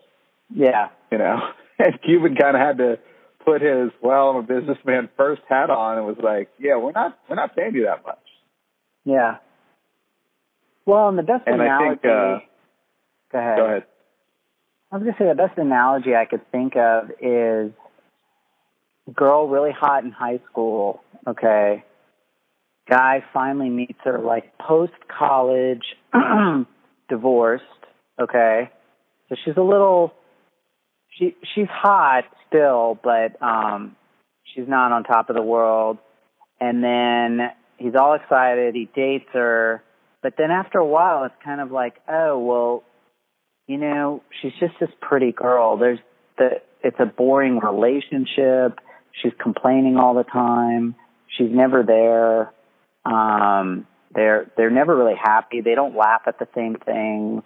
Yeah. 0.53 0.89
you 1.12 1.17
know? 1.17 1.39
And 1.79 2.01
Cuban 2.05 2.36
kind 2.36 2.55
of 2.55 2.62
had 2.62 2.77
to 2.77 3.00
put 3.46 3.62
his, 3.62 3.91
well, 4.01 4.29
I'm 4.29 4.36
a 4.38 4.43
businessman 4.43 5.10
first 5.17 5.41
hat 5.48 5.69
on 5.69 5.98
and 5.98 6.05
was 6.05 6.17
like, 6.22 6.50
yeah, 6.60 6.77
we're 6.77 6.91
not, 6.91 7.17
we're 7.29 7.36
not 7.36 7.55
paying 7.55 7.75
you 7.75 7.86
that 7.86 8.03
much. 8.05 8.19
Yeah. 9.05 9.38
Well, 10.86 11.10
and 11.10 11.17
the 11.17 11.24
best 11.24 11.43
And 11.46 11.62
I 11.62 11.65
analogy. 11.65 11.89
think, 12.01 12.05
uh, 12.05 12.39
go 13.31 13.39
ahead. 13.39 13.57
Go 13.57 13.65
ahead. 13.65 13.84
I 14.91 14.96
was 14.98 15.03
gonna 15.03 15.15
say 15.19 15.27
the 15.27 15.36
best 15.36 15.57
analogy 15.57 16.15
I 16.15 16.25
could 16.25 16.50
think 16.50 16.77
of 16.77 17.12
is 17.22 17.72
girl 19.13 19.48
really 19.50 19.72
hot 19.72 20.03
in 20.05 20.12
high 20.12 20.39
school, 20.50 21.01
okay. 21.27 21.84
Guy 22.89 23.24
finally 23.34 23.69
meets 23.69 24.00
her 24.05 24.19
like 24.19 24.57
post 24.57 24.93
college 25.10 25.84
divorced, 27.10 27.63
okay. 28.19 28.69
So 29.27 29.36
she's 29.43 29.57
a 29.57 29.62
little 29.62 30.13
she 31.17 31.36
she's 31.55 31.67
hot 31.69 32.24
still, 32.47 32.97
but 33.03 33.41
um 33.41 33.95
she's 34.43 34.67
not 34.67 34.91
on 34.91 35.03
top 35.03 35.29
of 35.29 35.36
the 35.36 35.41
world. 35.41 35.97
And 36.59 36.83
then 36.83 37.51
he's 37.77 37.93
all 38.00 38.15
excited, 38.15 38.74
he 38.75 38.89
dates 38.95 39.27
her, 39.33 39.83
but 40.24 40.33
then 40.38 40.51
after 40.51 40.79
a 40.79 40.86
while 40.86 41.25
it's 41.25 41.36
kind 41.43 41.62
of 41.62 41.71
like, 41.71 41.95
oh 42.07 42.39
well 42.39 42.83
you 43.67 43.77
know, 43.77 44.24
she's 44.41 44.53
just 44.59 44.74
this 44.79 44.89
pretty 45.01 45.33
girl. 45.33 45.77
There's 45.77 46.00
the 46.38 46.62
it's 46.83 47.00
a 47.00 47.05
boring 47.05 47.59
relationship. 47.59 48.79
She's 49.21 49.33
complaining 49.41 49.97
all 49.97 50.13
the 50.13 50.24
time. 50.24 50.95
She's 51.38 51.51
never 51.51 51.83
there. 51.83 52.53
Um 53.05 53.88
they're 54.13 54.50
they're 54.55 54.69
never 54.71 54.95
really 54.95 55.17
happy. 55.21 55.62
They 55.62 55.75
don't 55.75 55.95
laugh 55.95 56.21
at 56.27 56.39
the 56.39 56.47
same 56.55 56.75
things. 56.75 57.43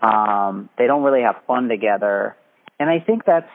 Um 0.00 0.68
they 0.78 0.86
don't 0.86 1.02
really 1.02 1.22
have 1.22 1.36
fun 1.46 1.68
together. 1.68 2.36
And 2.78 2.88
I 2.88 3.00
think 3.00 3.24
that's 3.24 3.50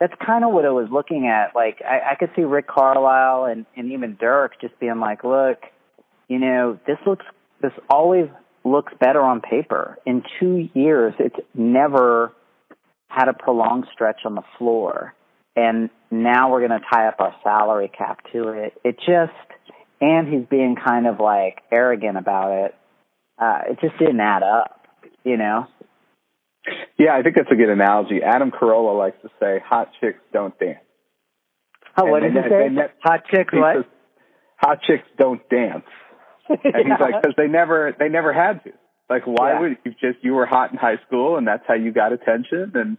that's 0.00 0.14
kind 0.24 0.44
of 0.44 0.52
what 0.52 0.64
I 0.64 0.70
was 0.70 0.88
looking 0.90 1.26
at. 1.26 1.54
Like 1.54 1.80
I, 1.82 2.12
I 2.12 2.14
could 2.16 2.30
see 2.36 2.42
Rick 2.42 2.66
Carlisle 2.68 3.46
and 3.46 3.66
and 3.76 3.92
even 3.92 4.16
Dirk 4.20 4.60
just 4.60 4.78
being 4.80 5.00
like, 5.00 5.24
look, 5.24 5.58
you 6.28 6.38
know, 6.38 6.78
this 6.86 6.98
looks 7.06 7.24
this 7.62 7.72
always 7.88 8.28
looks 8.64 8.92
better 8.98 9.20
on 9.20 9.40
paper. 9.40 9.98
In 10.06 10.22
two 10.40 10.68
years, 10.74 11.14
it's 11.18 11.36
never 11.54 12.32
had 13.08 13.28
a 13.28 13.32
prolonged 13.32 13.86
stretch 13.92 14.20
on 14.24 14.34
the 14.34 14.42
floor, 14.58 15.14
and 15.54 15.90
now 16.10 16.50
we're 16.50 16.66
going 16.66 16.78
to 16.78 16.86
tie 16.92 17.06
up 17.06 17.16
our 17.20 17.34
salary 17.42 17.90
cap 17.96 18.20
to 18.32 18.48
it. 18.48 18.74
It 18.82 18.96
just 18.98 19.32
and 20.00 20.32
he's 20.32 20.46
being 20.48 20.76
kind 20.76 21.06
of 21.06 21.20
like 21.20 21.62
arrogant 21.70 22.18
about 22.18 22.66
it. 22.66 22.74
Uh, 23.38 23.60
it 23.70 23.78
just 23.80 23.98
didn't 23.98 24.20
add 24.20 24.42
up, 24.42 24.86
you 25.24 25.36
know. 25.36 25.66
Yeah, 26.98 27.14
I 27.16 27.22
think 27.22 27.36
that's 27.36 27.50
a 27.50 27.56
good 27.56 27.68
analogy. 27.68 28.20
Adam 28.22 28.50
Carolla 28.50 28.96
likes 28.96 29.20
to 29.22 29.30
say, 29.40 29.60
"Hot 29.66 29.90
chicks 30.00 30.20
don't 30.32 30.58
dance." 30.58 30.78
Oh, 31.96 32.06
what 32.06 32.20
did 32.20 32.34
you 32.34 32.42
say? 32.48 32.68
Hot 33.02 33.20
chicks 33.30 33.52
what? 33.52 33.76
Says, 33.76 33.84
Hot 34.56 34.78
chicks 34.82 35.06
don't 35.18 35.46
dance. 35.48 35.84
And 36.48 36.58
yeah. 36.64 36.80
he's 36.82 37.00
like, 37.00 37.14
because 37.22 37.34
they 37.36 37.46
never, 37.46 37.94
they 37.98 38.08
never 38.08 38.32
had 38.32 38.64
to. 38.64 38.70
Like, 39.08 39.26
why 39.26 39.52
yeah. 39.52 39.60
would 39.60 39.78
you 39.84 39.92
just? 39.92 40.22
You 40.22 40.32
were 40.34 40.46
hot 40.46 40.72
in 40.72 40.78
high 40.78 40.98
school, 41.06 41.36
and 41.36 41.46
that's 41.46 41.64
how 41.66 41.74
you 41.74 41.92
got 41.92 42.12
attention. 42.12 42.72
And 42.74 42.98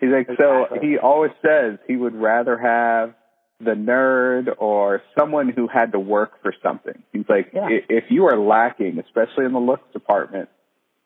he's 0.00 0.10
like, 0.10 0.28
exactly. 0.28 0.78
so 0.78 0.80
he 0.80 0.98
always 0.98 1.32
says 1.42 1.78
he 1.86 1.96
would 1.96 2.14
rather 2.14 2.58
have 2.58 3.14
the 3.58 3.72
nerd 3.72 4.54
or 4.58 5.00
someone 5.18 5.48
who 5.48 5.66
had 5.66 5.92
to 5.92 5.98
work 5.98 6.42
for 6.42 6.52
something. 6.62 7.02
He's 7.12 7.24
like, 7.28 7.52
yeah. 7.54 7.68
if 7.70 8.04
you 8.10 8.26
are 8.26 8.38
lacking, 8.38 8.98
especially 8.98 9.46
in 9.46 9.52
the 9.52 9.58
looks 9.58 9.90
department, 9.94 10.50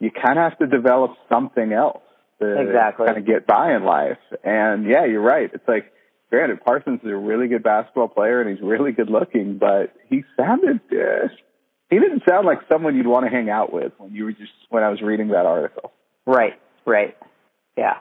you 0.01 0.11
kind 0.11 0.39
of 0.39 0.51
have 0.51 0.59
to 0.59 0.67
develop 0.67 1.13
something 1.29 1.73
else 1.73 2.03
to 2.41 2.61
exactly. 2.61 3.07
kind 3.07 3.19
of 3.19 3.27
get 3.27 3.47
by 3.47 3.77
in 3.77 3.85
life. 3.85 4.19
And 4.43 4.87
yeah, 4.87 5.05
you're 5.05 5.21
right. 5.21 5.51
It's 5.53 5.69
like, 5.69 5.93
granted, 6.31 6.65
Parsons 6.65 7.01
is 7.05 7.11
a 7.11 7.17
really 7.17 7.49
good 7.49 7.63
basketball 7.63 8.09
player 8.09 8.41
and 8.41 8.51
he's 8.51 8.67
really 8.67 8.93
good 8.93 9.11
looking, 9.11 9.59
but 9.59 9.95
he 10.09 10.25
sounded, 10.37 10.81
uh, 10.91 11.29
he 11.91 11.99
didn't 11.99 12.23
sound 12.29 12.47
like 12.47 12.61
someone 12.73 12.97
you'd 12.97 13.07
want 13.07 13.27
to 13.27 13.31
hang 13.31 13.51
out 13.51 13.73
with 13.73 13.93
when 13.99 14.13
you 14.13 14.25
were 14.25 14.33
just, 14.33 14.53
when 14.71 14.83
I 14.83 14.89
was 14.89 15.03
reading 15.03 15.29
that 15.29 15.45
article. 15.45 15.93
Right, 16.27 16.55
right. 16.87 17.17
Yeah. 17.77 17.97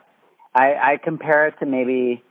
I, 0.55 0.93
I 0.93 0.97
compare 1.03 1.47
it 1.47 1.55
to 1.59 1.65
maybe, 1.65 2.23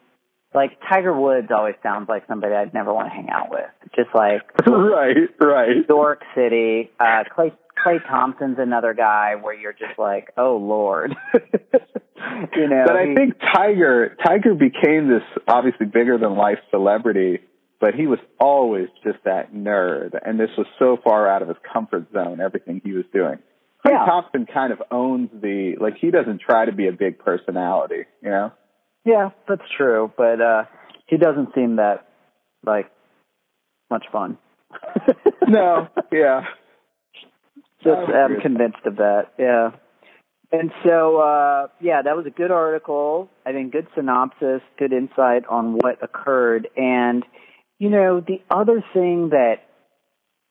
like 0.55 0.79
Tiger 0.89 1.13
Woods 1.13 1.49
always 1.55 1.75
sounds 1.83 2.09
like 2.09 2.27
somebody 2.27 2.55
I'd 2.55 2.73
never 2.73 2.93
want 2.93 3.09
to 3.09 3.15
hang 3.15 3.29
out 3.29 3.51
with. 3.51 3.69
Just 3.95 4.09
like 4.15 4.41
right, 4.67 5.29
right. 5.39 5.77
New 5.77 5.85
York 5.89 6.23
City. 6.35 6.91
Uh, 6.99 7.25
Klay 7.37 7.53
Klay 7.85 8.07
Thompson's 8.07 8.59
another 8.59 8.95
guy 8.95 9.35
where 9.41 9.55
you're 9.55 9.73
just 9.73 9.99
like, 9.99 10.29
oh 10.37 10.57
lord. 10.57 11.15
you 11.35 12.69
know. 12.69 12.85
But 12.87 12.97
I 12.97 13.07
he, 13.07 13.15
think 13.15 13.35
Tiger 13.55 14.17
Tiger 14.25 14.55
became 14.55 15.09
this 15.09 15.23
obviously 15.47 15.87
bigger 15.87 16.19
than 16.19 16.37
life 16.37 16.59
celebrity, 16.71 17.41
but 17.81 17.95
he 17.95 18.07
was 18.07 18.19
always 18.41 18.89
just 19.05 19.19
that 19.25 19.53
nerd, 19.53 20.19
and 20.25 20.39
this 20.39 20.51
was 20.57 20.67
so 20.79 20.99
far 21.03 21.29
out 21.29 21.43
of 21.43 21.49
his 21.49 21.57
comfort 21.73 22.07
zone. 22.13 22.41
Everything 22.41 22.81
he 22.85 22.93
was 22.93 23.05
doing. 23.13 23.39
Klay 23.85 23.93
yeah. 23.93 24.07
Thompson 24.07 24.47
kind 24.53 24.73
of 24.73 24.83
owns 24.91 25.31
the 25.33 25.75
like 25.81 25.95
he 26.01 26.11
doesn't 26.11 26.41
try 26.41 26.65
to 26.65 26.73
be 26.73 26.89
a 26.89 26.93
big 26.93 27.19
personality, 27.19 28.05
you 28.23 28.31
know. 28.31 28.53
Yeah, 29.05 29.31
that's 29.49 29.63
true, 29.77 30.13
but 30.17 30.41
uh 30.41 30.65
he 31.07 31.17
doesn't 31.17 31.55
seem 31.55 31.77
that 31.77 32.09
like 32.65 32.91
much 33.91 34.05
fun. 34.13 34.39
no, 35.49 35.89
yeah. 36.13 36.43
Just 37.83 38.11
I'm 38.13 38.41
convinced 38.41 38.85
of 38.85 38.97
that. 38.97 39.33
Yeah. 39.39 39.71
And 40.51 40.71
so 40.85 41.19
uh 41.19 41.69
yeah, 41.81 42.03
that 42.03 42.17
was 42.17 42.27
a 42.27 42.31
good 42.31 42.51
article. 42.51 43.29
I 43.47 43.53
think 43.53 43.73
good 43.73 43.87
synopsis, 43.95 44.63
good 44.79 44.93
insight 44.93 45.47
on 45.49 45.75
what 45.75 46.03
occurred 46.03 46.69
and 46.77 47.25
you 47.79 47.91
know, 47.91 48.21
the 48.21 48.41
other 48.51 48.85
thing 48.93 49.31
that 49.31 49.57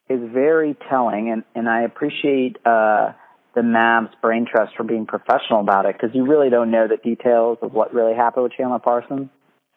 is 0.08 0.20
very 0.32 0.76
telling 0.88 1.30
and 1.30 1.44
and 1.54 1.68
I 1.68 1.82
appreciate 1.82 2.56
uh 2.64 3.12
the 3.54 3.62
Mavs 3.62 4.10
brain 4.22 4.46
trust 4.48 4.72
for 4.76 4.84
being 4.84 5.04
professional 5.04 5.60
about 5.60 5.84
it 5.84 5.96
because 5.98 6.14
you 6.14 6.24
really 6.26 6.48
don't 6.48 6.70
know 6.70 6.86
the 6.86 6.96
details 6.96 7.58
of 7.60 7.72
what 7.72 7.92
really 7.92 8.14
happened 8.14 8.44
with 8.44 8.52
Chandler 8.52 8.78
Parsons, 8.78 9.28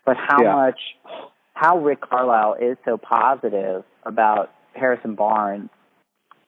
but 0.06 0.18
how 0.18 0.44
yeah. 0.44 0.54
much, 0.54 0.80
how 1.56 1.80
Rick 1.80 2.02
Carlisle 2.02 2.58
is 2.62 2.78
so 2.86 2.98
positive 2.98 3.84
about 4.04 4.52
Harrison 4.76 5.16
Barnes, 5.16 5.70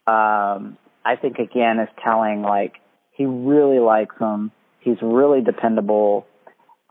um, 0.05 0.77
I 1.05 1.15
think 1.15 1.38
again 1.38 1.79
is 1.79 1.89
telling 2.03 2.41
like 2.41 2.74
he 3.12 3.25
really 3.25 3.79
likes 3.79 4.15
him. 4.19 4.51
He's 4.80 4.97
really 5.01 5.41
dependable. 5.41 6.25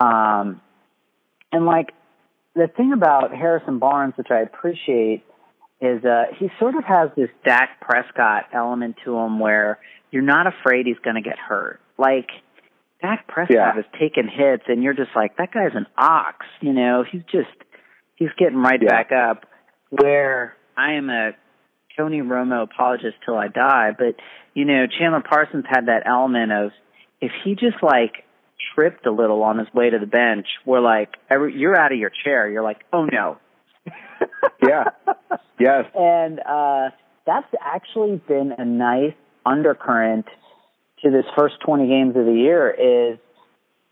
Um, 0.00 0.60
and 1.52 1.66
like 1.66 1.92
the 2.54 2.68
thing 2.68 2.92
about 2.92 3.34
Harrison 3.34 3.78
Barnes, 3.78 4.14
which 4.16 4.30
I 4.30 4.40
appreciate, 4.40 5.24
is 5.80 6.04
uh, 6.04 6.24
he 6.38 6.48
sort 6.58 6.76
of 6.76 6.84
has 6.84 7.10
this 7.16 7.28
Dak 7.44 7.80
Prescott 7.80 8.44
element 8.52 8.96
to 9.04 9.16
him 9.16 9.40
where 9.40 9.78
you're 10.10 10.22
not 10.22 10.46
afraid 10.46 10.86
he's 10.86 10.98
going 11.02 11.16
to 11.16 11.22
get 11.22 11.38
hurt. 11.38 11.80
Like 11.98 12.28
Dak 13.00 13.26
Prescott 13.26 13.56
yeah. 13.56 13.74
has 13.74 13.84
taken 13.98 14.28
hits, 14.28 14.64
and 14.68 14.82
you're 14.82 14.94
just 14.94 15.10
like, 15.16 15.36
that 15.38 15.52
guy's 15.52 15.74
an 15.74 15.86
ox. 15.98 16.46
You 16.60 16.72
know, 16.72 17.04
he's 17.10 17.22
just 17.32 17.50
he's 18.14 18.30
getting 18.38 18.58
right 18.58 18.80
yeah. 18.80 18.88
back 18.88 19.10
up. 19.12 19.46
Where 19.90 20.56
I 20.76 20.92
am 20.94 21.10
a 21.10 21.32
Tony 22.02 22.20
Romo 22.20 22.64
apologist 22.64 23.14
till 23.24 23.36
I 23.36 23.46
die, 23.46 23.90
but 23.96 24.16
you 24.54 24.64
know, 24.64 24.86
Chandler 24.98 25.22
Parsons 25.22 25.64
had 25.68 25.86
that 25.86 26.02
element 26.04 26.50
of 26.50 26.72
if 27.20 27.30
he 27.44 27.54
just 27.54 27.80
like 27.80 28.24
tripped 28.74 29.06
a 29.06 29.12
little 29.12 29.42
on 29.44 29.58
his 29.58 29.72
way 29.72 29.88
to 29.88 29.98
the 30.00 30.06
bench, 30.06 30.46
we're 30.66 30.80
like, 30.80 31.10
every, 31.30 31.56
you're 31.56 31.76
out 31.76 31.92
of 31.92 31.98
your 31.98 32.10
chair. 32.24 32.50
You're 32.50 32.64
like, 32.64 32.78
oh 32.92 33.04
no. 33.04 33.38
yeah. 34.62 34.84
Yes. 35.60 35.84
And 35.94 36.40
uh 36.40 36.90
that's 37.24 37.46
actually 37.60 38.20
been 38.26 38.52
a 38.58 38.64
nice 38.64 39.14
undercurrent 39.46 40.26
to 41.04 41.10
this 41.10 41.24
first 41.36 41.54
20 41.64 41.86
games 41.86 42.16
of 42.16 42.26
the 42.26 42.32
year 42.32 42.68
is, 42.68 43.18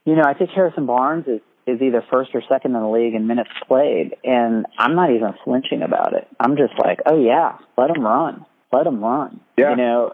you 0.04 0.16
know, 0.16 0.22
I 0.26 0.34
think 0.34 0.50
Harrison 0.50 0.86
Barnes 0.86 1.26
is, 1.28 1.40
is 1.70 1.82
either 1.82 2.04
first 2.10 2.30
or 2.34 2.42
second 2.48 2.74
in 2.74 2.80
the 2.80 2.88
league 2.88 3.14
in 3.14 3.26
minutes 3.26 3.50
played, 3.66 4.16
and 4.24 4.66
I'm 4.78 4.94
not 4.94 5.10
even 5.10 5.34
flinching 5.44 5.82
about 5.82 6.14
it. 6.14 6.26
I'm 6.38 6.56
just 6.56 6.74
like, 6.78 6.98
oh 7.06 7.20
yeah, 7.20 7.58
let 7.78 7.90
him 7.90 8.02
run, 8.02 8.44
let 8.72 8.86
him 8.86 9.02
run. 9.02 9.40
Yeah. 9.56 9.70
You 9.70 9.76
know, 9.76 10.12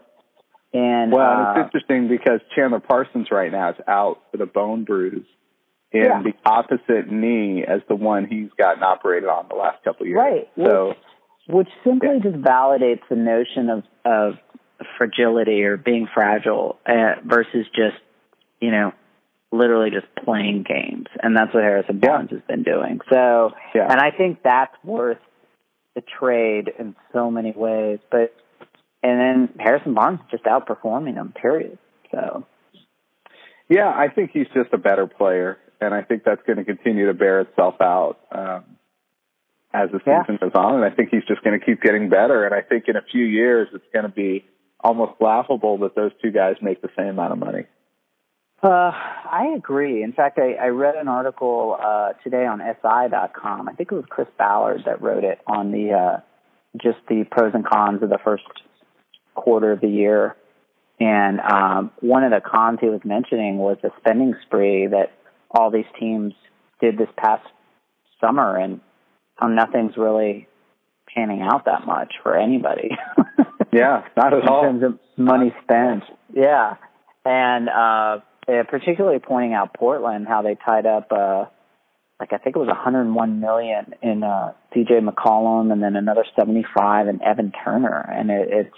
and 0.73 1.11
well, 1.11 1.23
uh, 1.23 1.51
it's 1.51 1.65
interesting 1.65 2.07
because 2.07 2.41
Chandler 2.55 2.79
Parsons 2.79 3.27
right 3.31 3.51
now 3.51 3.69
is 3.69 3.77
out 3.87 4.21
with 4.31 4.41
a 4.41 4.45
bone 4.45 4.83
bruise 4.83 5.25
in 5.91 6.03
yeah. 6.03 6.21
the 6.21 6.33
opposite 6.45 7.11
knee 7.11 7.63
as 7.67 7.81
the 7.87 7.95
one 7.95 8.25
he's 8.25 8.49
gotten 8.57 8.83
operated 8.83 9.29
on 9.29 9.47
the 9.49 9.55
last 9.55 9.83
couple 9.83 10.03
of 10.03 10.07
years. 10.09 10.17
Right. 10.17 10.49
So, 10.57 10.89
which, 10.89 10.97
which 11.47 11.67
simply 11.85 12.09
yeah. 12.15 12.31
just 12.31 12.43
validates 12.43 13.01
the 13.09 13.15
notion 13.15 13.69
of 13.69 13.83
of 14.05 14.33
fragility 14.97 15.63
or 15.63 15.77
being 15.77 16.07
fragile 16.13 16.77
uh, 16.85 17.15
versus 17.25 17.65
just, 17.75 17.97
you 18.59 18.71
know, 18.71 18.91
literally 19.51 19.91
just 19.91 20.07
playing 20.23 20.65
games. 20.67 21.07
And 21.21 21.35
that's 21.35 21.53
what 21.53 21.63
Harrison 21.63 21.99
Barnes 21.99 22.29
yeah. 22.31 22.39
has 22.39 22.47
been 22.47 22.63
doing. 22.63 22.99
So, 23.11 23.51
yeah. 23.73 23.87
and 23.89 23.99
I 23.99 24.11
think 24.11 24.39
that's 24.43 24.73
worth 24.83 25.19
the 25.95 26.03
trade 26.19 26.71
in 26.77 26.95
so 27.13 27.31
many 27.31 27.53
ways. 27.55 27.99
But, 28.11 28.35
and 29.01 29.19
then 29.19 29.49
Harrison 29.59 29.93
Barnes 29.93 30.19
just 30.29 30.43
outperforming 30.43 31.15
him, 31.15 31.33
period. 31.39 31.77
So, 32.11 32.45
yeah, 33.69 33.87
I 33.89 34.09
think 34.09 34.31
he's 34.33 34.47
just 34.53 34.73
a 34.73 34.77
better 34.77 35.07
player. 35.07 35.57
And 35.79 35.93
I 35.93 36.01
think 36.01 36.23
that's 36.23 36.41
going 36.45 36.57
to 36.57 36.65
continue 36.65 37.07
to 37.07 37.13
bear 37.13 37.41
itself 37.41 37.75
out 37.81 38.17
um, 38.31 38.63
as 39.73 39.91
the 39.91 39.99
season 39.99 40.39
yeah. 40.41 40.49
goes 40.49 40.55
on. 40.55 40.75
And 40.75 40.85
I 40.85 40.89
think 40.89 41.09
he's 41.09 41.23
just 41.27 41.43
going 41.43 41.57
to 41.57 41.65
keep 41.65 41.81
getting 41.81 42.09
better. 42.09 42.45
And 42.45 42.53
I 42.53 42.61
think 42.61 42.85
in 42.87 42.95
a 42.95 43.01
few 43.11 43.23
years, 43.23 43.69
it's 43.73 43.85
going 43.93 44.05
to 44.05 44.11
be 44.11 44.45
almost 44.79 45.13
laughable 45.19 45.77
that 45.79 45.95
those 45.95 46.11
two 46.21 46.31
guys 46.31 46.55
make 46.61 46.81
the 46.81 46.89
same 46.97 47.09
amount 47.09 47.33
of 47.33 47.39
money. 47.39 47.65
Uh, 48.61 48.91
I 48.91 49.53
agree. 49.55 50.01
In 50.03 50.13
fact, 50.13 50.39
I, 50.39 50.53
I 50.53 50.67
read 50.67 50.95
an 50.95 51.07
article 51.07 51.77
uh, 51.79 52.13
today 52.23 52.45
on 52.45 52.59
SI.com. 52.59 53.69
I 53.69 53.73
think 53.73 53.91
it 53.91 53.95
was 53.95 54.05
Chris 54.09 54.27
Ballard 54.37 54.83
that 54.85 55.01
wrote 55.01 55.23
it 55.23 55.39
on 55.45 55.71
the 55.71 55.93
uh, 55.93 56.19
just 56.81 56.97
the 57.07 57.23
pros 57.29 57.51
and 57.53 57.65
cons 57.65 58.01
of 58.01 58.09
the 58.09 58.17
first 58.23 58.43
quarter 59.35 59.71
of 59.71 59.81
the 59.81 59.87
year. 59.87 60.35
And 60.99 61.39
um, 61.39 61.91
one 61.99 62.23
of 62.23 62.31
the 62.31 62.41
cons 62.41 62.79
he 62.81 62.89
was 62.89 63.01
mentioning 63.05 63.57
was 63.57 63.77
the 63.83 63.91
spending 63.99 64.33
spree 64.45 64.87
that 64.87 65.11
all 65.51 65.69
these 65.69 65.85
teams 65.99 66.33
did 66.81 66.97
this 66.97 67.09
past 67.15 67.45
summer, 68.19 68.57
and 68.57 68.81
how 69.35 69.47
nothing's 69.47 69.95
really 69.97 70.47
panning 71.13 71.41
out 71.41 71.65
that 71.65 71.85
much 71.85 72.15
for 72.23 72.35
anybody. 72.35 72.89
Yeah, 73.71 74.03
not 74.15 74.33
at 74.33 74.47
all. 74.49 74.65
In 74.67 74.79
terms 74.79 74.83
of 74.93 74.99
money 75.17 75.53
spent. 75.63 76.03
Yeah. 76.33 76.75
And 77.25 77.69
uh 77.69 78.19
particularly 78.47 79.19
pointing 79.19 79.53
out 79.53 79.73
Portland, 79.73 80.27
how 80.27 80.41
they 80.41 80.55
tied 80.55 80.85
up 80.85 81.11
uh 81.11 81.45
like 82.19 82.33
I 82.33 82.37
think 82.37 82.55
it 82.55 82.59
was 82.59 82.67
101 82.67 83.39
million 83.39 83.93
in 84.01 84.23
uh 84.23 84.53
CJ 84.75 85.07
McCollum 85.07 85.71
and 85.71 85.81
then 85.81 85.95
another 85.95 86.25
75 86.37 87.07
in 87.07 87.21
Evan 87.21 87.51
Turner 87.63 88.09
and 88.13 88.31
it, 88.31 88.47
it's 88.51 88.75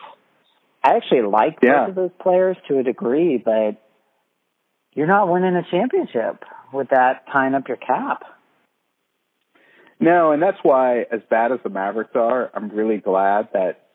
I 0.84 0.95
actually 0.95 1.23
like 1.23 1.58
yeah. 1.62 1.82
both 1.82 1.89
of 1.89 1.95
those 1.95 2.12
players 2.21 2.58
to 2.67 2.79
a 2.79 2.84
degree, 2.84 3.41
but 3.43 3.82
you're 4.93 5.08
not 5.08 5.29
winning 5.29 5.55
a 5.55 5.63
championship 5.69 6.43
with 6.73 6.89
that 6.89 7.25
tying 7.32 7.53
up 7.53 7.67
your 7.67 7.77
cap. 7.77 8.23
No, 9.99 10.32
and 10.32 10.41
that's 10.41 10.58
why, 10.63 11.01
as 11.12 11.19
bad 11.29 11.51
as 11.51 11.60
the 11.63 11.69
Mavericks 11.69 12.15
are, 12.15 12.49
I'm 12.53 12.69
really 12.69 12.97
glad 12.97 13.49
that 13.53 13.88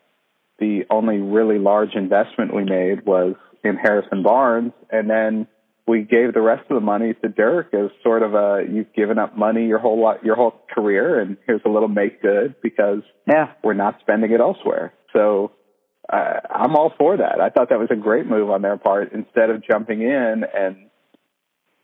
the 0.58 0.82
only 0.90 1.18
really 1.18 1.58
large 1.58 1.94
investment 1.94 2.54
we 2.54 2.64
made 2.64 3.06
was 3.06 3.34
in 3.64 3.76
Harrison 3.76 4.22
Barnes, 4.22 4.72
and 4.90 5.08
then 5.08 5.46
we 5.86 6.02
gave 6.02 6.32
the 6.32 6.40
rest 6.40 6.62
of 6.70 6.74
the 6.76 6.80
money 6.80 7.14
to 7.22 7.28
Dirk 7.28 7.74
as 7.74 7.90
sort 8.02 8.22
of 8.22 8.34
a 8.34 8.64
you've 8.70 8.92
given 8.94 9.18
up 9.18 9.36
money 9.36 9.66
your 9.66 9.78
whole 9.78 10.00
lot, 10.00 10.24
your 10.24 10.36
whole 10.36 10.54
career, 10.74 11.20
and 11.20 11.36
here's 11.46 11.60
a 11.66 11.68
little 11.68 11.88
make 11.88 12.22
good 12.22 12.54
because 12.62 13.02
yeah. 13.26 13.52
we're 13.62 13.74
not 13.74 14.00
spending 14.00 14.32
it 14.32 14.40
elsewhere. 14.40 14.94
So 15.12 15.52
uh, 16.10 16.40
I'm 16.50 16.74
all 16.74 16.92
for 16.98 17.18
that. 17.18 17.40
I 17.40 17.50
thought 17.50 17.68
that 17.68 17.78
was 17.78 17.90
a 17.90 17.96
great 17.96 18.26
move 18.26 18.50
on 18.50 18.62
their 18.62 18.78
part 18.78 19.12
instead 19.12 19.50
of 19.50 19.62
jumping 19.62 20.00
in 20.00 20.44
and 20.54 20.88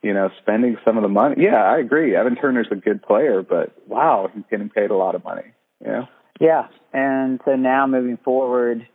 you 0.02 0.14
know 0.14 0.30
spending 0.40 0.78
some 0.84 0.96
of 0.96 1.02
the 1.02 1.08
money. 1.08 1.36
Yeah, 1.38 1.62
I 1.62 1.78
agree. 1.78 2.16
Evan 2.16 2.36
Turner's 2.36 2.68
a 2.70 2.76
good 2.76 3.02
player, 3.02 3.42
but 3.42 3.74
wow, 3.86 4.30
he's 4.32 4.44
getting 4.50 4.70
paid 4.70 4.90
a 4.90 4.96
lot 4.96 5.14
of 5.14 5.24
money. 5.24 5.52
You 5.84 5.92
know? 5.92 6.08
Yeah, 6.40 6.68
and 6.94 7.38
so 7.44 7.54
now 7.54 7.86
moving 7.86 8.16
forward, 8.16 8.86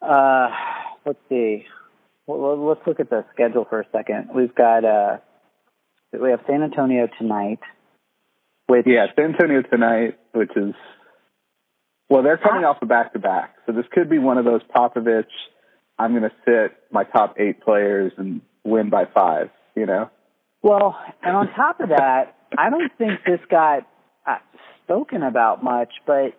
uh, 0.00 0.48
let's 1.04 1.18
see. 1.28 1.66
Well, 2.28 2.68
let's 2.68 2.86
look 2.86 3.00
at 3.00 3.08
the 3.08 3.24
schedule 3.32 3.66
for 3.68 3.80
a 3.80 3.86
second. 3.90 4.28
We've 4.34 4.54
got 4.54 4.84
uh, 4.84 5.16
we 6.12 6.30
have 6.30 6.40
San 6.46 6.62
Antonio 6.62 7.08
tonight. 7.18 7.60
Which 8.66 8.84
yeah, 8.86 9.06
San 9.16 9.32
Antonio 9.32 9.62
tonight, 9.62 10.18
which 10.34 10.50
is 10.54 10.74
well, 12.10 12.22
they're 12.22 12.36
coming 12.36 12.64
off 12.64 12.76
a 12.82 12.86
back 12.86 13.14
to 13.14 13.18
back, 13.18 13.54
so 13.64 13.72
this 13.72 13.86
could 13.92 14.10
be 14.10 14.18
one 14.18 14.36
of 14.36 14.44
those 14.44 14.60
Popovich. 14.76 15.24
I'm 15.98 16.10
going 16.10 16.22
to 16.22 16.32
sit 16.44 16.76
my 16.92 17.04
top 17.04 17.36
eight 17.40 17.62
players 17.62 18.12
and 18.18 18.42
win 18.62 18.90
by 18.90 19.04
five. 19.06 19.48
You 19.74 19.86
know. 19.86 20.10
Well, 20.60 20.96
and 21.22 21.34
on 21.34 21.48
top 21.54 21.80
of 21.80 21.88
that, 21.88 22.36
I 22.58 22.68
don't 22.68 22.92
think 22.98 23.20
this 23.24 23.40
got 23.50 23.88
uh, 24.26 24.36
spoken 24.84 25.22
about 25.22 25.64
much, 25.64 25.92
but 26.06 26.34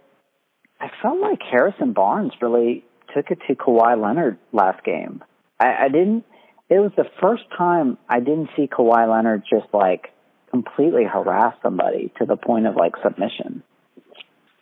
I 0.79 0.91
felt 1.01 1.19
like 1.19 1.39
Harrison 1.49 1.93
Barnes 1.93 2.33
really 2.39 2.85
took 3.15 3.31
it 3.31 3.39
to 3.47 3.55
Kawhi 3.55 3.99
Leonard 3.99 4.37
last 4.51 4.83
game. 4.83 5.23
I, 5.59 5.85
I 5.85 5.87
didn't. 5.89 6.25
It 6.69 6.79
was 6.79 6.91
the 6.95 7.05
first 7.19 7.43
time 7.57 7.97
I 8.07 8.19
didn't 8.19 8.49
see 8.55 8.67
Kawhi 8.67 9.09
Leonard 9.11 9.43
just 9.49 9.73
like 9.73 10.13
completely 10.51 11.03
harass 11.03 11.55
somebody 11.61 12.11
to 12.19 12.25
the 12.25 12.35
point 12.35 12.67
of 12.67 12.75
like 12.75 12.93
submission. 13.03 13.63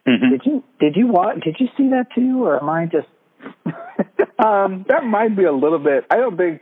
Mm-hmm. 0.07 0.29
Did 0.31 0.41
you 0.45 0.63
did 0.79 0.95
you 0.95 1.07
watch? 1.07 1.43
Did 1.43 1.57
you 1.59 1.67
see 1.77 1.89
that 1.89 2.07
too, 2.15 2.43
or 2.43 2.61
am 2.61 2.69
I 2.69 2.85
just? 2.85 3.07
um, 4.39 4.85
that 4.87 5.03
might 5.03 5.35
be 5.35 5.43
a 5.43 5.51
little 5.51 5.79
bit. 5.79 6.05
I 6.09 6.17
don't 6.17 6.37
think. 6.37 6.61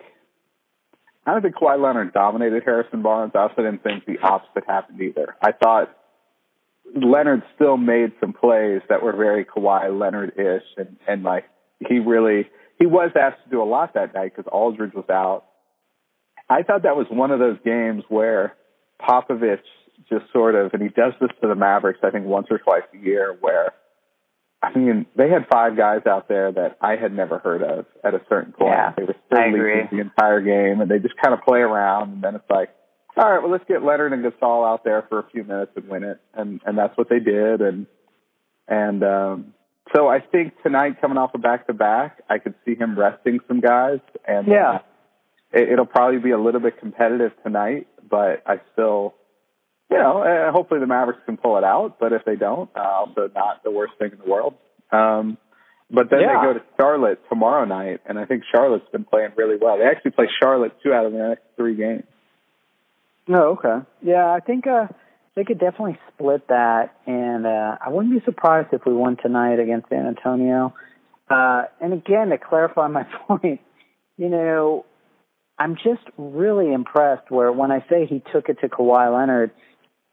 I 1.27 1.33
don't 1.33 1.41
think 1.41 1.55
Kawhi 1.55 1.81
Leonard 1.81 2.13
dominated 2.13 2.63
Harrison 2.63 3.01
Barnes. 3.01 3.31
I 3.35 3.39
also 3.39 3.55
didn't 3.57 3.83
think 3.83 4.05
the 4.05 4.17
opposite 4.21 4.63
happened 4.67 5.01
either. 5.01 5.35
I 5.41 5.51
thought 5.51 5.95
Leonard 6.95 7.43
still 7.55 7.77
made 7.77 8.13
some 8.19 8.33
plays 8.33 8.81
that 8.89 9.01
were 9.01 9.15
very 9.15 9.45
Kawhi 9.45 9.97
Leonard 9.97 10.33
ish, 10.37 10.63
and 10.77 10.97
and 11.07 11.23
like 11.23 11.45
he 11.87 11.99
really 11.99 12.47
he 12.77 12.85
was 12.85 13.11
asked 13.19 13.43
to 13.45 13.49
do 13.49 13.61
a 13.61 13.65
lot 13.65 13.93
that 13.93 14.13
night 14.13 14.33
because 14.35 14.49
Aldridge 14.51 14.93
was 14.93 15.09
out. 15.09 15.45
I 16.49 16.63
thought 16.63 16.83
that 16.83 16.95
was 16.95 17.07
one 17.09 17.31
of 17.31 17.39
those 17.39 17.57
games 17.65 18.03
where 18.09 18.55
Popovich 19.01 19.63
just 20.09 20.25
sort 20.31 20.55
of, 20.55 20.73
and 20.73 20.83
he 20.83 20.89
does 20.89 21.13
this 21.19 21.31
to 21.41 21.47
the 21.47 21.55
Mavericks, 21.55 21.99
I 22.03 22.11
think 22.11 22.25
once 22.25 22.47
or 22.49 22.59
twice 22.59 22.83
a 22.93 22.97
year, 22.97 23.35
where 23.39 23.73
I 24.61 24.77
mean, 24.77 25.05
they 25.15 25.29
had 25.29 25.47
five 25.51 25.77
guys 25.77 26.01
out 26.07 26.27
there 26.27 26.51
that 26.51 26.77
I 26.81 26.95
had 26.95 27.13
never 27.13 27.37
heard 27.37 27.61
of 27.61 27.85
at 28.03 28.15
a 28.15 28.21
certain 28.27 28.51
point. 28.51 28.71
Yeah, 28.71 28.93
they 28.97 29.03
were 29.03 29.15
still 29.27 29.51
leading 29.51 29.87
the 29.91 29.99
entire 29.99 30.41
game, 30.41 30.81
and 30.81 30.89
they 30.89 30.97
just 30.97 31.15
kind 31.21 31.33
of 31.33 31.45
play 31.45 31.59
around, 31.59 32.13
and 32.13 32.23
then 32.23 32.35
it's 32.35 32.49
like, 32.49 32.69
all 33.15 33.29
right, 33.29 33.41
well, 33.41 33.51
let's 33.51 33.63
get 33.67 33.83
Leonard 33.83 34.13
and 34.13 34.25
Gasol 34.25 34.67
out 34.67 34.83
there 34.83 35.05
for 35.07 35.19
a 35.19 35.29
few 35.31 35.43
minutes 35.43 35.71
and 35.75 35.87
win 35.87 36.03
it, 36.03 36.19
and 36.33 36.61
and 36.65 36.77
that's 36.77 36.97
what 36.97 37.09
they 37.09 37.19
did, 37.19 37.61
and 37.61 37.85
and 38.67 39.03
um, 39.03 39.53
so 39.93 40.07
I 40.07 40.19
think 40.19 40.53
tonight, 40.63 41.01
coming 41.01 41.17
off 41.17 41.31
a 41.33 41.37
back 41.37 41.67
to 41.67 41.73
back, 41.73 42.21
I 42.29 42.39
could 42.39 42.55
see 42.65 42.75
him 42.75 42.97
resting 42.97 43.39
some 43.47 43.61
guys, 43.61 43.99
and 44.27 44.47
yeah, 44.47 44.79
it, 45.51 45.69
it'll 45.69 45.85
probably 45.85 46.19
be 46.19 46.31
a 46.31 46.39
little 46.39 46.61
bit 46.61 46.79
competitive 46.79 47.31
tonight, 47.43 47.87
but 48.09 48.43
I 48.45 48.61
still 48.73 49.15
you 49.89 49.97
know, 49.97 50.23
uh, 50.23 50.51
hopefully 50.51 50.79
the 50.79 50.87
Mavericks 50.87 51.21
can 51.25 51.37
pull 51.37 51.57
it 51.57 51.63
out. 51.63 51.97
But 51.99 52.13
if 52.13 52.25
they 52.25 52.35
don't, 52.35 52.69
uh, 52.75 52.79
also 52.79 53.29
not 53.33 53.63
the 53.63 53.71
worst 53.71 53.93
thing 53.99 54.11
in 54.11 54.17
the 54.17 54.29
world. 54.29 54.55
Um, 54.91 55.37
but 55.91 56.09
then 56.09 56.21
yeah. 56.21 56.41
they 56.41 56.47
go 56.47 56.53
to 56.53 56.65
Charlotte 56.79 57.19
tomorrow 57.29 57.65
night, 57.65 58.01
and 58.05 58.17
I 58.17 58.25
think 58.25 58.43
Charlotte's 58.51 58.89
been 58.91 59.05
playing 59.05 59.31
really 59.35 59.57
well. 59.61 59.77
They 59.77 59.85
actually 59.85 60.11
play 60.11 60.27
Charlotte 60.41 60.73
two 60.81 60.91
out 60.91 61.05
of 61.05 61.11
the 61.11 61.19
next 61.19 61.43
three 61.55 61.75
games. 61.75 62.03
Oh, 63.29 63.57
okay. 63.57 63.85
Yeah, 64.01 64.31
I 64.31 64.39
think 64.39 64.65
uh, 64.67 64.87
they 65.35 65.43
could 65.43 65.59
definitely 65.59 65.97
split 66.13 66.47
that, 66.47 66.95
and 67.05 67.45
uh, 67.45 67.77
I 67.85 67.89
wouldn't 67.89 68.13
be 68.13 68.23
surprised 68.23 68.69
if 68.71 68.85
we 68.85 68.93
won 68.93 69.17
tonight 69.21 69.59
against 69.59 69.89
San 69.89 70.07
Antonio. 70.07 70.73
Uh, 71.29 71.63
and 71.81 71.93
again, 71.93 72.29
to 72.29 72.37
clarify 72.37 72.87
my 72.87 73.03
point, 73.27 73.59
you 74.17 74.29
know, 74.29 74.85
I'm 75.59 75.75
just 75.75 76.03
really 76.17 76.71
impressed. 76.71 77.29
Where 77.29 77.51
when 77.51 77.71
I 77.71 77.79
say 77.89 78.05
he 78.05 78.23
took 78.33 78.49
it 78.49 78.59
to 78.61 78.69
Kawhi 78.69 79.13
Leonard, 79.13 79.51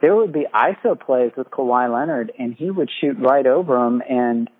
there 0.00 0.14
would 0.16 0.32
be 0.32 0.46
ISO 0.52 0.98
plays 0.98 1.30
with 1.36 1.48
Kawhi 1.50 1.92
Leonard, 1.92 2.32
and 2.38 2.54
he 2.54 2.70
would 2.70 2.90
shoot 3.00 3.16
right 3.18 3.46
over 3.46 3.76
him. 3.76 4.02
And 4.08 4.50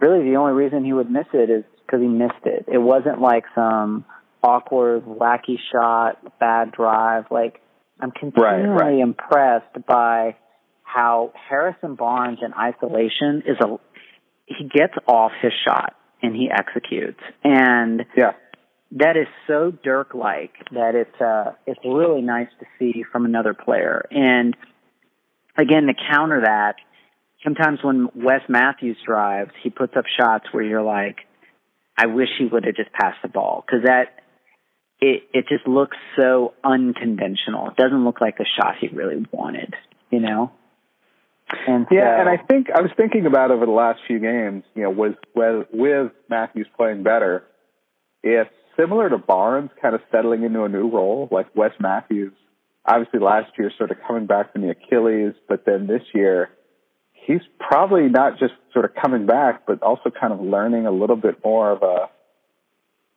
really, 0.00 0.28
the 0.28 0.36
only 0.36 0.52
reason 0.52 0.84
he 0.84 0.92
would 0.92 1.10
miss 1.10 1.26
it 1.32 1.50
is 1.50 1.64
because 1.86 2.00
he 2.00 2.08
missed 2.08 2.44
it. 2.44 2.66
It 2.66 2.78
wasn't 2.78 3.20
like 3.20 3.44
some 3.54 4.04
awkward, 4.42 5.04
wacky 5.04 5.56
shot, 5.72 6.38
bad 6.40 6.72
drive. 6.72 7.26
Like 7.30 7.60
I'm 8.00 8.10
continually 8.10 8.68
right, 8.68 8.92
right. 8.92 8.98
impressed 8.98 9.86
by 9.86 10.36
how 10.82 11.32
Harrison 11.48 11.94
Barnes 11.94 12.38
in 12.42 12.52
isolation 12.54 13.42
is 13.46 13.56
a 13.60 13.76
he 14.46 14.68
gets 14.68 14.94
off 15.06 15.32
his 15.40 15.52
shot 15.64 15.94
and 16.22 16.34
he 16.34 16.50
executes. 16.50 17.20
And 17.44 18.04
yeah. 18.16 18.32
That 18.92 19.16
is 19.16 19.28
so 19.46 19.70
Dirk 19.70 20.14
like 20.14 20.52
that 20.72 20.96
it's 20.96 21.20
uh 21.20 21.52
it's 21.64 21.78
really 21.84 22.22
nice 22.22 22.48
to 22.58 22.66
see 22.78 23.04
from 23.12 23.24
another 23.24 23.54
player. 23.54 24.04
And 24.10 24.56
again, 25.56 25.86
to 25.86 25.94
counter 26.12 26.40
that, 26.44 26.74
sometimes 27.44 27.78
when 27.82 28.08
Wes 28.16 28.40
Matthews 28.48 28.96
drives, 29.06 29.52
he 29.62 29.70
puts 29.70 29.96
up 29.96 30.06
shots 30.18 30.46
where 30.50 30.64
you're 30.64 30.82
like, 30.82 31.18
I 31.96 32.06
wish 32.06 32.28
he 32.38 32.46
would 32.46 32.64
have 32.64 32.74
just 32.74 32.92
passed 32.92 33.18
the 33.22 33.28
ball 33.28 33.64
because 33.64 33.84
that 33.84 34.19
it 35.00 35.22
it 35.32 35.46
just 35.48 35.66
looks 35.66 35.96
so 36.16 36.54
unconventional. 36.62 37.68
It 37.68 37.76
doesn't 37.76 38.04
look 38.04 38.20
like 38.20 38.38
the 38.38 38.46
shot 38.58 38.74
he 38.80 38.88
really 38.88 39.24
wanted, 39.32 39.74
you 40.10 40.20
know. 40.20 40.52
And 41.66 41.86
yeah, 41.90 42.16
so, 42.16 42.20
and 42.20 42.28
I 42.28 42.36
think 42.36 42.68
I 42.74 42.80
was 42.80 42.90
thinking 42.96 43.26
about 43.26 43.50
over 43.50 43.66
the 43.66 43.72
last 43.72 44.00
few 44.06 44.20
games, 44.20 44.62
you 44.74 44.84
know, 44.84 44.90
was 44.90 45.14
with, 45.34 45.66
with 45.72 46.12
Matthews 46.28 46.68
playing 46.76 47.02
better, 47.02 47.44
if 48.22 48.46
similar 48.78 49.08
to 49.08 49.18
Barnes 49.18 49.70
kind 49.82 49.96
of 49.96 50.00
settling 50.12 50.44
into 50.44 50.62
a 50.62 50.68
new 50.68 50.88
role, 50.88 51.28
like 51.32 51.54
Wes 51.56 51.72
Matthews 51.80 52.32
obviously 52.84 53.20
last 53.20 53.52
year 53.58 53.70
sort 53.76 53.90
of 53.90 53.98
coming 54.06 54.26
back 54.26 54.52
from 54.52 54.62
the 54.62 54.70
Achilles, 54.70 55.34
but 55.48 55.64
then 55.66 55.86
this 55.86 56.02
year 56.14 56.50
he's 57.12 57.42
probably 57.58 58.08
not 58.08 58.38
just 58.38 58.54
sort 58.72 58.84
of 58.84 58.92
coming 59.00 59.26
back, 59.26 59.66
but 59.66 59.82
also 59.82 60.10
kind 60.10 60.32
of 60.32 60.40
learning 60.40 60.86
a 60.86 60.90
little 60.90 61.16
bit 61.16 61.36
more 61.44 61.70
of 61.70 61.82
a 61.82 62.08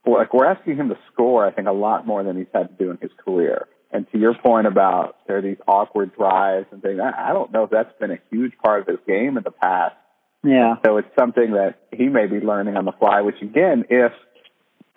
like 0.06 0.34
we're 0.34 0.46
asking 0.46 0.78
him 0.78 0.90
to 0.90 0.98
score, 1.12 1.46
I 1.46 1.52
think, 1.52 1.68
a 1.68 1.74
lot 1.74 2.06
more 2.06 2.24
than 2.24 2.38
he's 2.38 2.48
had 2.54 2.78
to 2.78 2.84
do 2.84 2.92
in 2.92 2.98
his 3.02 3.12
career. 3.24 3.68
And 3.92 4.06
to 4.12 4.18
your 4.18 4.34
point 4.34 4.68
about 4.68 5.18
there 5.28 5.38
are 5.38 5.42
these 5.42 5.58
awkward 5.68 6.16
drives 6.16 6.66
and 6.72 6.82
things, 6.82 7.00
I, 7.00 7.30
I 7.30 7.34
don't 7.34 7.52
know 7.52 7.64
if 7.64 7.70
that's 7.70 7.98
been 8.00 8.12
a 8.12 8.20
huge 8.32 8.54
part 8.64 8.82
of 8.82 8.88
his 8.88 8.98
game 9.08 9.38
in 9.38 9.44
the 9.44 9.52
past. 9.52 9.96
Yeah. 10.44 10.76
So 10.86 10.98
it's 10.98 11.08
something 11.18 11.52
that 11.52 11.76
he 11.92 12.10
may 12.10 12.26
be 12.26 12.40
learning 12.40 12.76
on 12.76 12.86
the 12.86 12.92
fly, 12.92 13.22
which 13.22 13.42
again, 13.42 13.86
if 13.90 14.12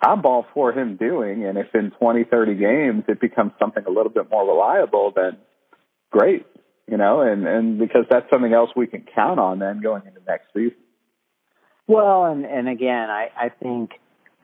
I'm 0.01 0.25
all 0.25 0.45
for 0.53 0.71
him 0.71 0.95
doing. 0.95 1.45
And 1.45 1.57
if 1.57 1.73
in 1.73 1.91
20, 1.91 2.23
30 2.25 2.55
games 2.55 3.03
it 3.07 3.19
becomes 3.19 3.53
something 3.59 3.83
a 3.85 3.89
little 3.89 4.11
bit 4.11 4.29
more 4.29 4.47
reliable, 4.47 5.11
then 5.15 5.37
great, 6.11 6.45
you 6.87 6.97
know, 6.97 7.21
and, 7.21 7.47
and 7.47 7.79
because 7.79 8.05
that's 8.09 8.29
something 8.29 8.53
else 8.53 8.69
we 8.75 8.87
can 8.87 9.05
count 9.15 9.39
on 9.39 9.59
then 9.59 9.81
going 9.81 10.03
into 10.05 10.19
next 10.27 10.47
season. 10.53 10.77
Well, 11.87 12.25
and, 12.25 12.45
and 12.45 12.67
again, 12.67 13.09
I, 13.09 13.29
I 13.35 13.49
think 13.49 13.91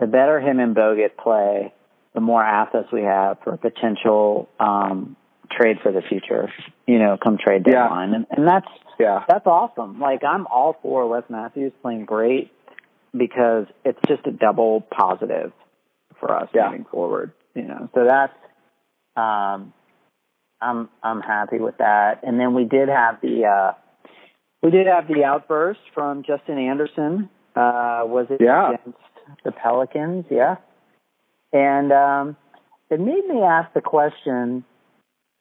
the 0.04 0.08
better 0.12 0.40
him 0.42 0.60
and 0.60 0.76
Bogut 0.76 1.16
play, 1.16 1.74
the 2.14 2.20
more 2.20 2.44
assets 2.44 2.90
we 2.92 3.04
have 3.04 3.38
for 3.44 3.56
potential 3.56 4.50
um, 4.60 5.16
trade 5.50 5.78
for 5.82 5.94
the 5.94 6.02
future, 6.02 6.52
you 6.86 7.00
know, 7.00 7.18
come 7.22 7.38
trade 7.38 7.64
deadline. 7.64 8.10
Yeah. 8.10 8.16
And, 8.16 8.26
and 8.30 8.48
that's, 8.48 8.68
yeah. 9.00 9.24
that's 9.30 9.48
awesome. 9.48 10.02
Like 10.02 10.24
I'm 10.26 10.46
all 10.48 10.76
for 10.82 11.08
Wes 11.08 11.24
Matthews 11.30 11.72
playing 11.82 12.04
great 12.04 12.52
because 13.18 13.68
it's 13.86 14.00
just 14.08 14.28
a 14.28 14.32
double 14.32 14.82
positive 14.82 15.54
for 16.20 16.36
us 16.36 16.50
yeah. 16.54 16.66
moving 16.66 16.86
forward. 16.92 17.32
You 17.56 17.64
know, 17.64 17.90
so 17.94 18.06
that's 18.10 18.34
um, 19.16 19.74
I'm 20.60 20.90
I'm 21.02 21.22
happy 21.22 21.60
with 21.60 21.78
that. 21.78 22.22
And 22.24 22.40
then 22.40 22.56
we 22.56 22.66
did 22.66 22.90
have 22.90 23.22
the 23.22 23.46
uh, 23.46 23.74
we 24.64 24.72
did 24.72 24.88
have 24.88 25.08
the 25.08 25.24
outburst 25.24 25.82
from 25.94 26.24
Justin 26.24 26.58
Anderson. 26.58 27.30
Uh, 27.56 28.02
was 28.06 28.26
it 28.32 28.42
yeah. 28.42 28.74
against 28.74 28.98
the 29.44 29.52
Pelicans? 29.52 30.26
Yeah, 30.30 30.58
and 31.52 31.92
um, 31.92 32.38
it 32.90 33.00
made 33.00 33.26
me 33.28 33.42
ask 33.42 33.74
the 33.74 33.82
question. 33.82 34.66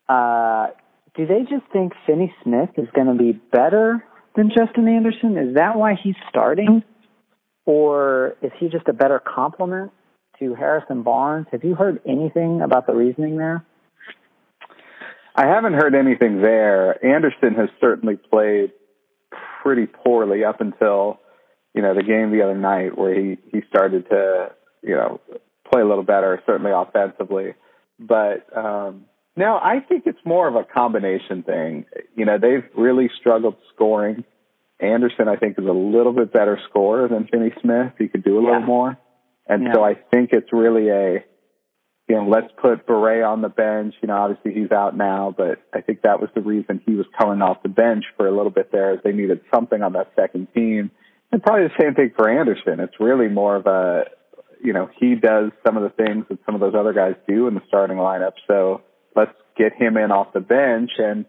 Uh, 0.08 0.68
do 1.14 1.26
they 1.26 1.40
just 1.42 1.70
think 1.72 1.92
Finney 2.06 2.34
Smith 2.42 2.70
is 2.76 2.88
going 2.94 3.06
to 3.06 3.14
be 3.14 3.32
better 3.32 4.04
than 4.36 4.48
Justin 4.48 4.88
Anderson? 4.88 5.36
Is 5.36 5.54
that 5.56 5.76
why 5.76 5.94
he's 6.02 6.14
starting? 6.28 6.82
Or 7.64 8.36
is 8.42 8.50
he 8.58 8.68
just 8.68 8.88
a 8.88 8.92
better 8.92 9.20
complement 9.20 9.92
to 10.38 10.54
Harrison 10.54 11.02
Barnes? 11.02 11.46
Have 11.52 11.64
you 11.64 11.74
heard 11.74 12.00
anything 12.06 12.60
about 12.60 12.86
the 12.86 12.94
reasoning 12.94 13.36
there? 13.36 13.64
I 15.34 15.46
haven't 15.46 15.74
heard 15.74 15.94
anything 15.94 16.42
there. 16.42 17.02
Anderson 17.04 17.54
has 17.54 17.68
certainly 17.80 18.16
played 18.16 18.72
pretty 19.62 19.86
poorly 19.86 20.44
up 20.44 20.60
until, 20.60 21.20
you 21.74 21.82
know, 21.82 21.94
the 21.94 22.02
game 22.02 22.30
the 22.30 22.42
other 22.42 22.56
night 22.56 22.96
where 22.96 23.14
he, 23.14 23.38
he 23.50 23.62
started 23.68 24.08
to, 24.10 24.52
you 24.82 24.94
know, 24.94 25.20
play 25.70 25.82
a 25.82 25.86
little 25.86 26.04
better, 26.04 26.42
certainly 26.46 26.72
offensively. 26.72 27.54
But 27.98 28.46
um 28.56 29.06
no, 29.36 29.56
I 29.56 29.80
think 29.80 30.04
it's 30.06 30.18
more 30.24 30.46
of 30.46 30.56
a 30.56 30.64
combination 30.64 31.42
thing. 31.42 31.86
You 32.14 32.26
know, 32.26 32.36
they've 32.38 32.68
really 32.76 33.10
struggled 33.18 33.56
scoring. 33.74 34.24
Anderson, 34.78 35.28
I 35.28 35.36
think, 35.36 35.58
is 35.58 35.64
a 35.64 35.72
little 35.72 36.12
bit 36.12 36.32
better 36.32 36.58
scorer 36.68 37.08
than 37.08 37.28
Finney 37.28 37.52
Smith. 37.62 37.92
He 37.98 38.08
could 38.08 38.24
do 38.24 38.38
a 38.38 38.42
yeah. 38.42 38.48
little 38.48 38.66
more. 38.66 38.98
And 39.46 39.64
yeah. 39.64 39.72
so 39.74 39.84
I 39.84 39.94
think 39.94 40.30
it's 40.32 40.52
really 40.52 40.88
a, 40.88 41.24
you 42.08 42.16
know, 42.16 42.28
let's 42.28 42.52
put 42.60 42.86
Barea 42.86 43.26
on 43.26 43.40
the 43.40 43.48
bench. 43.48 43.94
You 44.02 44.08
know, 44.08 44.16
obviously 44.16 44.52
he's 44.52 44.70
out 44.70 44.96
now, 44.96 45.34
but 45.34 45.62
I 45.72 45.80
think 45.80 46.02
that 46.02 46.20
was 46.20 46.28
the 46.34 46.42
reason 46.42 46.82
he 46.84 46.94
was 46.94 47.06
coming 47.18 47.40
off 47.40 47.62
the 47.62 47.68
bench 47.68 48.04
for 48.16 48.26
a 48.26 48.36
little 48.36 48.50
bit 48.50 48.70
there, 48.70 49.00
they 49.02 49.12
needed 49.12 49.40
something 49.54 49.80
on 49.82 49.94
that 49.94 50.12
second 50.14 50.48
team. 50.54 50.90
And 51.32 51.42
probably 51.42 51.68
the 51.68 51.82
same 51.82 51.94
thing 51.94 52.12
for 52.14 52.28
Anderson. 52.28 52.80
It's 52.80 53.00
really 53.00 53.28
more 53.28 53.56
of 53.56 53.66
a, 53.66 54.04
you 54.62 54.72
know, 54.72 54.90
he 55.00 55.14
does 55.14 55.50
some 55.66 55.76
of 55.76 55.82
the 55.82 56.04
things 56.04 56.26
that 56.28 56.38
some 56.44 56.54
of 56.54 56.60
those 56.60 56.74
other 56.78 56.92
guys 56.92 57.14
do 57.26 57.48
in 57.48 57.54
the 57.54 57.62
starting 57.68 57.96
lineup. 57.96 58.32
So 58.46 58.82
let's 59.16 59.32
get 59.56 59.72
him 59.74 59.96
in 59.96 60.12
off 60.12 60.32
the 60.34 60.40
bench 60.40 60.90
and 60.98 61.24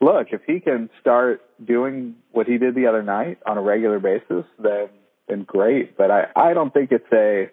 look, 0.00 0.28
if 0.32 0.42
he 0.46 0.60
can 0.60 0.90
start 1.00 1.42
doing 1.64 2.16
what 2.32 2.46
he 2.46 2.58
did 2.58 2.74
the 2.74 2.86
other 2.86 3.02
night 3.02 3.38
on 3.46 3.58
a 3.58 3.62
regular 3.62 3.98
basis, 3.98 4.44
then 4.58 4.88
then 5.28 5.42
great. 5.42 5.96
But 5.96 6.10
I, 6.10 6.26
I 6.36 6.54
don't 6.54 6.72
think 6.72 6.92
it's 6.92 7.12
a 7.12 7.50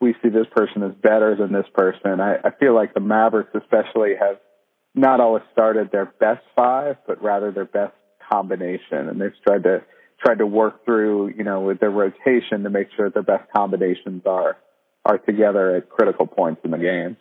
we 0.00 0.14
see 0.22 0.28
this 0.28 0.46
person 0.54 0.82
as 0.82 0.92
better 0.94 1.34
than 1.36 1.52
this 1.52 1.66
person. 1.74 2.20
I, 2.20 2.36
I 2.36 2.50
feel 2.58 2.74
like 2.74 2.94
the 2.94 3.00
Mavericks 3.00 3.54
especially 3.54 4.12
have 4.18 4.36
not 4.94 5.20
always 5.20 5.42
started 5.52 5.90
their 5.90 6.06
best 6.06 6.42
five, 6.54 6.96
but 7.06 7.22
rather 7.22 7.50
their 7.50 7.64
best 7.64 7.94
combination. 8.30 9.08
And 9.08 9.20
they've 9.20 9.32
tried 9.46 9.64
to 9.64 9.82
tried 10.24 10.38
to 10.38 10.46
work 10.46 10.84
through, 10.84 11.28
you 11.36 11.44
know, 11.44 11.60
with 11.60 11.80
their 11.80 11.90
rotation 11.90 12.62
to 12.62 12.70
make 12.70 12.88
sure 12.96 13.10
their 13.10 13.22
best 13.22 13.50
combinations 13.54 14.22
are 14.26 14.56
are 15.04 15.18
together 15.18 15.76
at 15.76 15.88
critical 15.88 16.26
points 16.26 16.60
in 16.64 16.72
the 16.72 16.78
game. 16.78 17.16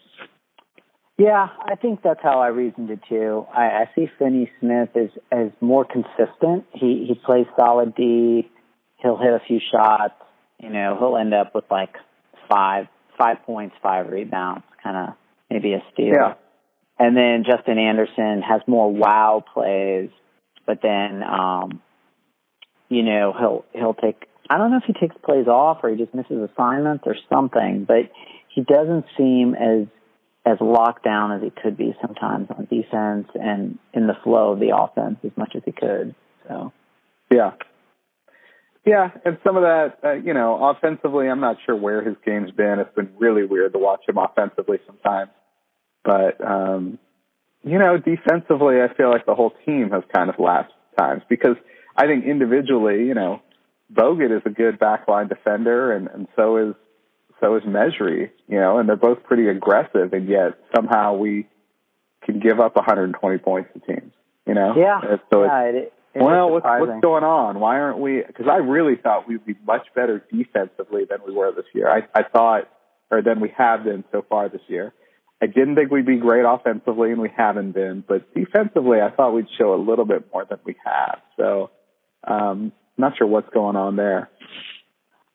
Yeah, 1.17 1.47
I 1.61 1.75
think 1.75 2.01
that's 2.03 2.19
how 2.21 2.39
I 2.41 2.47
reasoned 2.47 2.89
it 2.89 2.99
too. 3.07 3.45
I, 3.53 3.63
I 3.63 3.89
see 3.95 4.07
Finney 4.19 4.49
Smith 4.59 4.89
as 4.95 5.09
as 5.31 5.51
more 5.61 5.85
consistent. 5.85 6.65
He 6.73 7.05
he 7.07 7.19
plays 7.25 7.45
solid 7.57 7.95
D. 7.95 8.49
He'll 8.97 9.17
hit 9.17 9.33
a 9.33 9.39
few 9.47 9.59
shots. 9.71 10.15
You 10.59 10.69
know, 10.69 10.97
he'll 10.99 11.17
end 11.17 11.33
up 11.33 11.55
with 11.55 11.65
like 11.71 11.93
five 12.49 12.87
five 13.17 13.37
points, 13.45 13.75
five 13.81 14.09
rebounds, 14.09 14.65
kind 14.83 15.09
of 15.09 15.15
maybe 15.49 15.73
a 15.73 15.83
steal. 15.93 16.13
Yeah. 16.13 16.33
And 16.99 17.15
then 17.15 17.43
Justin 17.49 17.77
Anderson 17.77 18.41
has 18.41 18.61
more 18.67 18.91
wow 18.91 19.43
plays, 19.53 20.09
but 20.65 20.79
then 20.81 21.23
um 21.23 21.81
you 22.89 23.03
know, 23.03 23.33
he'll 23.37 23.65
he'll 23.73 23.93
take 23.93 24.27
I 24.49 24.57
don't 24.57 24.71
know 24.71 24.77
if 24.77 24.83
he 24.85 24.93
takes 24.93 25.15
plays 25.23 25.47
off 25.47 25.79
or 25.83 25.89
he 25.89 25.97
just 25.97 26.13
misses 26.13 26.49
assignments 26.51 27.03
or 27.07 27.15
something, 27.29 27.85
but 27.85 28.11
he 28.53 28.61
doesn't 28.61 29.05
seem 29.17 29.55
as 29.55 29.87
as 30.45 30.57
locked 30.61 31.03
down 31.03 31.31
as 31.31 31.41
he 31.41 31.49
could 31.49 31.75
be 31.75 31.95
sometimes 32.01 32.47
on 32.51 32.67
defense 32.69 33.27
and 33.33 33.79
in 33.93 34.05
the 34.05 34.15
flow 34.23 34.51
of 34.51 34.59
the 34.59 34.75
offense 34.77 35.17
as 35.23 35.31
much 35.35 35.53
as 35.55 35.63
he 35.65 35.71
could. 35.71 36.13
So, 36.47 36.71
yeah, 37.31 37.53
yeah, 38.85 39.09
and 39.25 39.39
some 39.43 39.57
of 39.57 39.63
that, 39.63 39.97
uh, 40.03 40.13
you 40.13 40.35
know, 40.35 40.63
offensively, 40.63 41.27
I'm 41.27 41.39
not 41.39 41.57
sure 41.65 41.75
where 41.75 42.03
his 42.03 42.15
game's 42.23 42.51
been. 42.51 42.77
It's 42.79 42.93
been 42.93 43.09
really 43.17 43.43
weird 43.43 43.73
to 43.73 43.79
watch 43.79 44.01
him 44.07 44.19
offensively 44.19 44.77
sometimes, 44.85 45.31
but 46.03 46.39
um, 46.45 46.99
you 47.63 47.79
know, 47.79 47.97
defensively, 47.97 48.81
I 48.81 48.93
feel 48.93 49.09
like 49.09 49.25
the 49.25 49.33
whole 49.33 49.53
team 49.65 49.89
has 49.89 50.03
kind 50.13 50.29
of 50.29 50.35
lapsed 50.37 50.75
times 50.99 51.23
because 51.27 51.55
I 51.95 52.07
think 52.07 52.25
individually, 52.25 53.05
you 53.05 53.13
know, 53.13 53.41
Bogut 53.91 54.35
is 54.35 54.41
a 54.45 54.49
good 54.49 54.79
backline 54.79 55.29
defender, 55.29 55.91
and 55.91 56.07
and 56.07 56.27
so 56.35 56.57
is 56.57 56.75
so 57.39 57.55
is 57.55 57.63
Mejri, 57.65 58.31
you 58.47 58.59
know, 58.59 58.79
and 58.79 58.87
they're 58.87 58.95
both 58.95 59.23
pretty 59.23 59.47
aggressive, 59.47 60.13
and 60.13 60.27
yet 60.27 60.53
somehow 60.75 61.15
we 61.15 61.47
can 62.23 62.39
give 62.39 62.59
up 62.59 62.75
120 62.75 63.37
points 63.39 63.69
to 63.73 63.79
teams, 63.79 64.11
you 64.47 64.53
know. 64.53 64.73
Yeah. 64.75 64.99
And 65.09 65.19
so 65.31 65.43
yeah, 65.43 65.61
it's, 65.63 65.77
it, 66.15 66.19
it 66.19 66.23
well, 66.23 66.49
what's, 66.49 66.65
what's 66.65 67.01
going 67.01 67.23
on? 67.23 67.59
Why 67.59 67.79
aren't 67.79 67.99
we? 67.99 68.23
Because 68.25 68.47
I 68.49 68.57
really 68.57 68.95
thought 68.95 69.27
we'd 69.27 69.45
be 69.45 69.55
much 69.65 69.87
better 69.95 70.25
defensively 70.31 71.03
than 71.09 71.19
we 71.25 71.33
were 71.33 71.51
this 71.53 71.65
year. 71.73 71.89
I, 71.89 72.07
I 72.17 72.23
thought, 72.23 72.69
or 73.11 73.21
than 73.21 73.39
we 73.39 73.53
have 73.57 73.83
been 73.83 74.03
so 74.11 74.25
far 74.27 74.49
this 74.49 74.61
year. 74.67 74.93
I 75.41 75.47
didn't 75.47 75.75
think 75.75 75.91
we'd 75.91 76.05
be 76.05 76.15
great 76.15 76.45
offensively, 76.47 77.11
and 77.11 77.19
we 77.19 77.29
haven't 77.35 77.73
been. 77.73 78.03
But 78.07 78.33
defensively, 78.33 79.01
I 79.01 79.11
thought 79.11 79.33
we'd 79.33 79.49
show 79.57 79.75
a 79.75 79.81
little 79.81 80.05
bit 80.05 80.25
more 80.33 80.45
than 80.49 80.59
we 80.65 80.75
have. 80.85 81.19
So, 81.37 81.71
um, 82.25 82.71
not 82.97 83.17
sure 83.17 83.27
what's 83.27 83.49
going 83.49 83.75
on 83.75 83.95
there. 83.95 84.29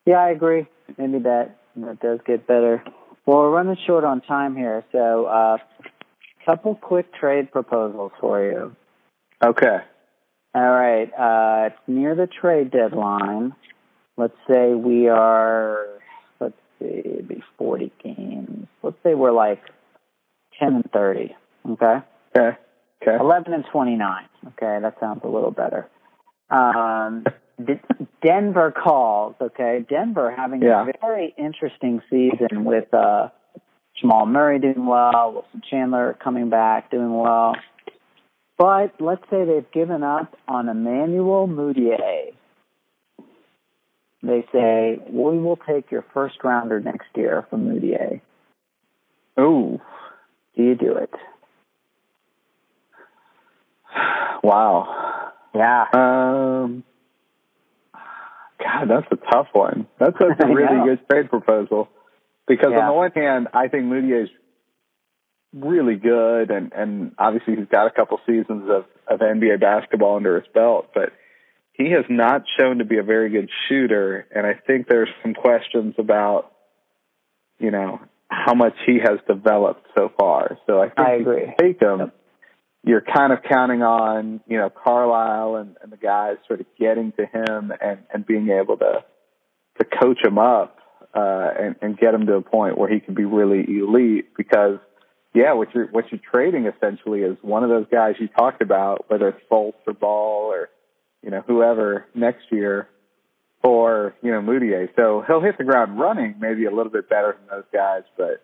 Yeah, 0.07 0.19
I 0.19 0.31
agree. 0.31 0.67
Maybe 0.99 1.19
that 1.21 1.57
that 1.77 2.01
does 2.01 2.21
get 2.27 2.47
better. 2.47 2.83
Well, 3.27 3.39
we're 3.39 3.51
running 3.51 3.77
short 3.87 4.05
on 4.05 4.21
time 4.23 4.57
here, 4.57 4.85
so 4.93 5.27
a 5.27 5.55
uh, 5.55 5.59
couple 6.45 6.75
quick 6.75 7.13
trade 7.15 7.53
proposals 7.53 8.13
for 8.21 8.43
you. 8.45 8.77
Okay. 9.45 9.79
All 10.55 10.71
right. 10.71 11.11
Uh, 11.13 11.67
it's 11.69 11.79
near 11.87 12.15
the 12.15 12.27
trade 12.27 12.71
deadline. 12.71 13.55
Let's 14.17 14.37
say 14.49 14.75
we 14.75 15.09
are, 15.09 15.87
let's 16.41 16.57
see, 16.79 17.03
it'd 17.05 17.29
be 17.29 17.43
40 17.57 17.93
games. 18.03 18.67
Let's 18.83 18.97
say 19.03 19.15
we're 19.15 19.33
like 19.33 19.63
10 20.59 20.75
and 20.75 20.91
30. 20.93 21.35
Okay. 21.71 21.99
Okay. 22.37 22.59
Okay. 23.03 23.17
11 23.19 23.53
and 23.55 23.65
29. 23.71 24.25
Okay. 24.49 24.79
That 24.83 24.97
sounds 24.99 25.21
a 25.25 25.29
little 25.29 25.53
better. 25.53 25.89
Um, 26.51 27.25
Denver 28.23 28.73
calls. 28.73 29.35
Okay. 29.41 29.85
Denver 29.89 30.31
having 30.31 30.63
Yeah. 30.63 30.83
a 30.89 30.93
very 31.01 31.35
interesting 31.37 32.03
season 32.11 32.65
with, 32.65 32.93
uh, 32.95 33.29
Jamal 33.97 34.25
Murray 34.27 34.59
doing 34.59 34.87
well, 34.87 35.33
Wilson 35.33 35.63
Chandler 35.69 36.17
coming 36.23 36.49
back 36.49 36.91
doing 36.91 37.13
well. 37.13 37.55
But 38.57 39.01
let's 39.01 39.23
say 39.31 39.45
they've 39.45 39.71
given 39.73 40.03
up 40.03 40.37
on 40.49 40.69
Emmanuel 40.69 41.49
Mudiay. 41.49 42.33
They 44.23 44.47
say, 44.53 45.01
we 45.09 45.39
will 45.39 45.57
take 45.57 45.91
your 45.91 46.05
first 46.13 46.43
rounder 46.45 46.79
next 46.79 47.09
year 47.17 47.47
from 47.49 47.67
Mudiay. 47.69 48.21
Ooh. 49.39 49.81
Do 50.57 50.63
you 50.63 50.75
do 50.75 50.97
it? 50.97 51.15
Wow. 54.43 55.30
Yeah. 55.55 55.85
Um. 55.93 56.85
God, 58.63 58.89
that's 58.91 59.07
a 59.11 59.17
tough 59.33 59.49
one. 59.53 59.87
That's, 59.99 60.17
a 60.21 60.47
really 60.47 60.85
good 60.85 61.01
trade 61.09 61.31
proposal. 61.31 61.89
Because 62.47 62.73
Yeah. 62.73 62.81
on 62.81 62.87
the 62.89 62.93
one 62.93 63.13
hand, 63.13 63.49
I 63.55 63.69
think 63.69 63.85
Mudiay 63.85 64.25
is 64.25 64.31
really 65.55 65.97
good, 65.97 66.51
and 66.51 66.73
and 66.73 67.13
obviously 67.19 67.57
he's 67.57 67.69
got 67.71 67.87
a 67.87 67.91
couple 67.91 68.21
seasons 68.27 68.69
of 68.69 68.85
of 69.07 69.21
NBA 69.21 69.61
basketball 69.61 70.17
under 70.17 70.39
his 70.39 70.49
belt, 70.53 70.91
but 70.95 71.13
he 71.73 71.93
has 71.93 72.05
not 72.09 72.45
shown 72.59 72.79
to 72.79 72.85
be 72.85 72.99
a 72.99 73.03
very 73.03 73.31
good 73.31 73.49
shooter, 73.69 74.27
and 74.35 74.47
I 74.47 74.55
think 74.55 74.87
there's 74.89 75.09
some 75.23 75.35
questions 75.35 75.95
about, 75.99 76.53
you 77.59 77.71
know, 77.71 78.01
how 78.29 78.55
much 78.55 78.75
he 78.87 78.99
has 78.99 79.19
developed 79.27 79.87
so 79.97 80.13
far. 80.19 80.59
So 80.67 80.81
I 80.81 80.89
think 80.89 80.99
I 81.09 81.15
agree. 81.15 81.55
take 81.59 81.81
him. 81.81 81.99
Yep. 82.01 82.15
You're 82.83 83.03
kind 83.03 83.33
of 83.33 83.41
counting 83.43 83.83
on, 83.83 84.41
you 84.47 84.57
know, 84.57 84.71
Carlisle 84.71 85.57
and, 85.57 85.77
and 85.83 85.93
the 85.93 85.99
guys 85.99 86.37
sort 86.47 86.61
of 86.61 86.67
getting 86.79 87.13
to 87.13 87.27
him 87.27 87.73
and, 87.81 87.99
and 88.13 88.27
being 88.27 88.49
able 88.51 88.77
to 88.79 89.05
to 89.79 89.85
coach 89.85 90.19
him 90.23 90.39
up 90.39 90.79
uh, 91.15 91.51
and, 91.59 91.77
and 91.81 91.99
get 91.99 92.15
him 92.15 92.27
to 92.27 92.35
a 92.35 92.43
point 92.43 92.79
where 92.79 92.89
he 92.89 93.01
can 93.01 93.15
be 93.15 93.25
really 93.25 93.65
elite. 93.79 94.35
Because, 94.37 94.79
yeah, 95.35 95.53
what 95.53 95.75
you're 95.75 95.87
what 95.89 96.05
you're 96.11 96.21
trading 96.31 96.67
essentially 96.67 97.21
is 97.21 97.37
one 97.43 97.65
of 97.65 97.71
those 97.71 97.87
guys 97.91 98.15
you 98.19 98.29
talked 98.29 98.63
about, 98.63 99.05
whether 99.09 99.29
it's 99.29 99.41
Fultz 99.51 99.75
or 99.87 99.93
Ball 99.93 100.53
or 100.53 100.69
you 101.23 101.31
know 101.31 101.43
whoever 101.47 102.07
next 102.15 102.45
year, 102.51 102.89
for 103.63 104.15
you 104.23 104.31
know 104.31 104.41
Mudiay. 104.41 104.89
So 104.97 105.23
he'll 105.27 105.43
hit 105.43 105.59
the 105.59 105.65
ground 105.65 105.99
running, 105.99 106.37
maybe 106.41 106.65
a 106.65 106.71
little 106.71 106.93
bit 106.93 107.09
better 107.09 107.37
than 107.39 107.59
those 107.59 107.69
guys, 107.73 108.03
but 108.17 108.43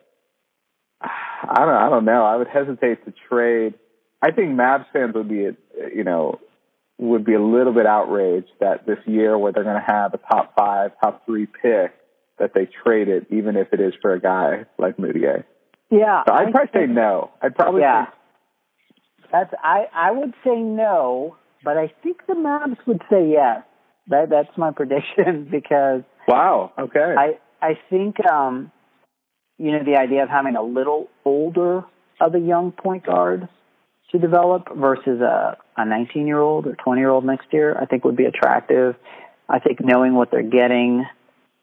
I 1.01 1.61
don't 1.61 1.75
I 1.75 1.89
don't 1.89 2.05
know. 2.05 2.25
I 2.25 2.37
would 2.37 2.49
hesitate 2.49 3.05
to 3.05 3.13
trade. 3.29 3.75
I 4.27 4.33
think 4.33 4.59
Mavs 4.59 4.87
fans 4.93 5.15
would 5.15 5.29
be, 5.29 5.47
you 5.95 6.03
know, 6.03 6.41
would 6.99 7.25
be 7.25 7.35
a 7.35 7.43
little 7.43 7.73
bit 7.73 7.87
outraged 7.87 8.51
that 8.59 8.85
this 8.85 8.99
year 9.07 9.39
where 9.39 9.53
they're 9.53 9.63
going 9.63 9.81
to 9.81 9.93
have 9.93 10.15
a 10.15 10.19
top 10.19 10.55
five, 10.59 10.91
top 11.01 11.25
three 11.27 11.47
pick 11.47 11.93
that 12.41 12.53
they 12.53 12.69
trade 12.85 13.07
it, 13.09 13.27
even 13.31 13.57
if 13.57 13.73
it 13.73 13.81
is 13.81 13.95
for 14.03 14.15
a 14.15 14.21
guy 14.21 14.65
like 14.79 14.97
Mudiay. 14.97 15.45
Yeah. 15.91 16.25
So 16.27 16.35
I'd 16.35 16.49
I 16.49 16.51
probably 16.51 16.71
say 16.75 16.87
no. 16.87 17.31
I'd 17.41 17.55
probably 17.55 17.83
Yeah. 17.83 18.07
That's 19.31 19.55
I 19.63 19.87
I 19.95 20.11
would 20.11 20.35
say 20.45 20.57
no, 20.57 21.37
but 21.63 21.77
I 21.77 21.93
think 22.03 22.27
the 22.27 22.35
Mavs 22.35 22.79
would 22.87 23.03
say 23.09 23.31
yes. 23.31 23.63
That 24.09 24.29
that's 24.29 24.57
my 24.59 24.71
prediction 24.77 25.47
because 25.49 26.03
wow. 26.27 26.73
Okay. 26.77 27.15
I 27.17 27.39
I 27.63 27.79
think 27.91 28.17
um 28.27 28.73
you 29.57 29.71
know 29.71 29.85
the 29.85 29.97
idea 29.97 30.25
of 30.25 30.29
having 30.29 30.57
a 30.57 30.63
little 30.63 31.09
older 31.25 31.85
of 32.21 32.35
a 32.35 32.41
young 32.41 32.73
point 32.73 33.07
guard 33.07 33.49
to 34.13 34.19
develop 34.19 34.69
versus 34.75 35.21
a 35.21 35.57
a 35.77 35.85
19 35.85 36.27
year 36.27 36.41
old 36.41 36.67
or 36.67 36.75
20 36.75 37.01
year 37.01 37.11
old 37.11 37.25
next 37.25 37.53
year 37.53 37.77
I 37.79 37.87
think 37.87 38.05
would 38.05 38.17
be 38.17 38.25
attractive. 38.25 38.97
I 39.49 39.59
think 39.59 39.81
knowing 39.81 40.15
what 40.15 40.31
they're 40.31 40.43
getting 40.43 41.05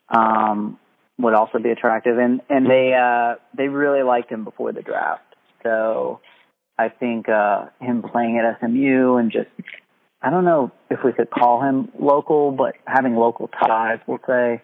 um 0.10 0.80
would 1.18 1.34
also 1.34 1.60
be 1.60 1.70
attractive 1.70 2.18
and 2.18 2.42
and 2.50 2.66
they 2.70 2.94
uh 2.94 3.36
they 3.56 3.68
really 3.68 4.04
liked 4.04 4.32
him 4.32 4.44
before 4.44 4.72
the 4.72 4.82
draft. 4.82 5.24
So 5.64 6.20
I 6.78 6.90
think 6.90 7.30
uh 7.30 7.68
him 7.80 8.04
playing 8.04 8.38
at 8.40 8.60
SMU 8.60 9.16
and 9.18 9.32
just 9.32 9.50
I 10.24 10.30
don't 10.30 10.46
know 10.46 10.72
if 10.90 11.00
we 11.04 11.12
could 11.12 11.30
call 11.30 11.62
him 11.62 11.92
local, 12.00 12.52
but 12.52 12.76
having 12.86 13.16
local 13.16 13.50
ties, 13.50 14.00
we'll 14.08 14.22
say. 14.26 14.62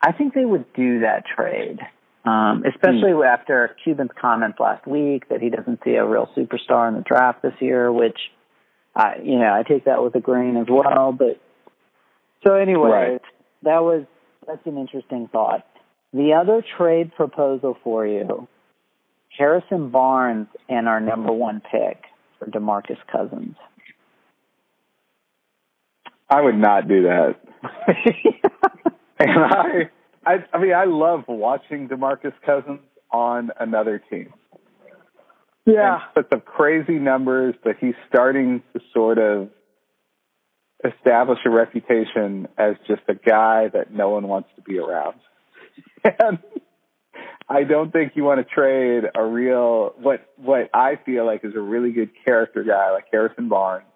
I 0.00 0.12
think 0.12 0.32
they 0.32 0.44
would 0.44 0.72
do 0.72 1.00
that 1.00 1.24
trade, 1.26 1.80
um, 2.26 2.64
especially 2.66 3.12
mm. 3.12 3.26
after 3.26 3.76
Cuban's 3.84 4.10
comments 4.20 4.58
last 4.58 4.86
week 4.86 5.28
that 5.28 5.40
he 5.40 5.48
doesn't 5.48 5.80
see 5.84 5.92
a 5.92 6.04
real 6.04 6.28
superstar 6.36 6.88
in 6.88 6.94
the 6.94 7.04
draft 7.06 7.42
this 7.42 7.54
year, 7.60 7.92
which, 7.92 8.18
I, 8.94 9.16
you 9.22 9.38
know, 9.38 9.52
I 9.52 9.62
take 9.62 9.84
that 9.84 10.02
with 10.02 10.14
a 10.16 10.20
grain 10.20 10.56
as 10.56 10.66
well. 10.68 11.12
But 11.12 11.40
so 12.44 12.54
anyway, 12.54 12.90
right. 12.90 13.22
that 13.62 13.82
was 13.82 14.06
that's 14.46 14.66
an 14.66 14.76
interesting 14.76 15.28
thought. 15.30 15.66
The 16.12 16.32
other 16.32 16.64
trade 16.76 17.14
proposal 17.14 17.76
for 17.84 18.06
you, 18.06 18.48
Harrison 19.36 19.90
Barnes 19.90 20.48
and 20.68 20.88
our 20.88 21.00
number 21.00 21.32
one 21.32 21.60
pick 21.60 22.02
for 22.38 22.46
DeMarcus 22.46 22.98
Cousins. 23.10 23.56
I 26.28 26.40
would 26.40 26.56
not 26.56 26.88
do 26.88 27.02
that. 27.02 27.36
and 29.20 29.30
I, 29.30 29.90
I, 30.26 30.44
I 30.52 30.60
mean, 30.60 30.74
I 30.74 30.84
love 30.84 31.24
watching 31.28 31.88
Demarcus 31.88 32.32
Cousins 32.44 32.80
on 33.12 33.50
another 33.58 34.02
team. 34.10 34.32
Yeah, 35.64 36.00
but 36.14 36.30
the 36.30 36.38
crazy 36.38 36.98
numbers, 36.98 37.54
but 37.64 37.76
he's 37.80 37.94
starting 38.08 38.62
to 38.72 38.80
sort 38.92 39.18
of 39.18 39.48
establish 40.84 41.38
a 41.44 41.50
reputation 41.50 42.46
as 42.56 42.76
just 42.86 43.02
a 43.08 43.14
guy 43.14 43.68
that 43.72 43.92
no 43.92 44.10
one 44.10 44.28
wants 44.28 44.48
to 44.56 44.62
be 44.62 44.78
around. 44.78 45.14
And 46.04 46.38
I 47.48 47.64
don't 47.64 47.92
think 47.92 48.12
you 48.14 48.22
want 48.22 48.38
to 48.38 48.54
trade 48.54 49.02
a 49.12 49.24
real 49.24 49.92
what 49.98 50.20
what 50.36 50.70
I 50.72 51.00
feel 51.04 51.26
like 51.26 51.44
is 51.44 51.54
a 51.56 51.60
really 51.60 51.90
good 51.90 52.10
character 52.24 52.62
guy 52.62 52.92
like 52.92 53.06
Harrison 53.10 53.48
Barnes 53.48 53.86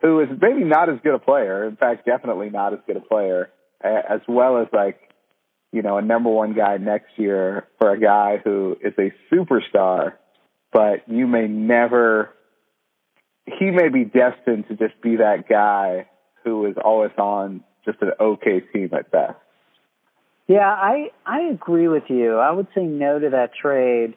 who 0.00 0.20
is 0.20 0.28
maybe 0.40 0.64
not 0.64 0.88
as 0.88 0.98
good 1.02 1.14
a 1.14 1.18
player, 1.18 1.66
in 1.66 1.76
fact, 1.76 2.06
definitely 2.06 2.50
not 2.50 2.72
as 2.72 2.78
good 2.86 2.96
a 2.96 3.00
player, 3.00 3.50
as 3.82 4.20
well 4.26 4.58
as 4.58 4.66
like, 4.72 4.98
you 5.72 5.82
know, 5.82 5.98
a 5.98 6.02
number 6.02 6.30
one 6.30 6.54
guy 6.54 6.76
next 6.78 7.10
year 7.16 7.66
for 7.78 7.92
a 7.92 8.00
guy 8.00 8.38
who 8.42 8.76
is 8.82 8.94
a 8.98 9.12
superstar, 9.32 10.14
but 10.72 11.08
you 11.08 11.26
may 11.26 11.46
never, 11.46 12.30
he 13.46 13.70
may 13.70 13.88
be 13.88 14.04
destined 14.04 14.66
to 14.68 14.76
just 14.76 15.00
be 15.02 15.16
that 15.16 15.48
guy 15.48 16.06
who 16.44 16.66
is 16.66 16.76
always 16.82 17.12
on 17.18 17.62
just 17.84 17.98
an 18.02 18.10
okay 18.20 18.60
team 18.72 18.90
at 18.92 19.10
best. 19.10 19.36
Yeah, 20.48 20.66
I 20.66 21.10
I 21.24 21.42
agree 21.42 21.86
with 21.86 22.04
you. 22.08 22.36
I 22.36 22.50
would 22.50 22.66
say 22.74 22.82
no 22.82 23.20
to 23.20 23.30
that 23.30 23.52
trade 23.54 24.14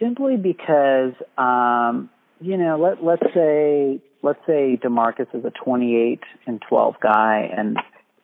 simply 0.00 0.36
because 0.36 1.12
um 1.38 2.10
you 2.40 2.56
know, 2.56 2.76
let 2.76 3.04
let's 3.04 3.32
say 3.32 4.00
let's 4.22 4.40
say 4.46 4.76
Demarcus 4.82 5.32
is 5.32 5.44
a 5.44 5.52
28 5.64 6.20
and 6.46 6.60
12 6.68 6.94
guy, 7.00 7.48
and 7.56 7.76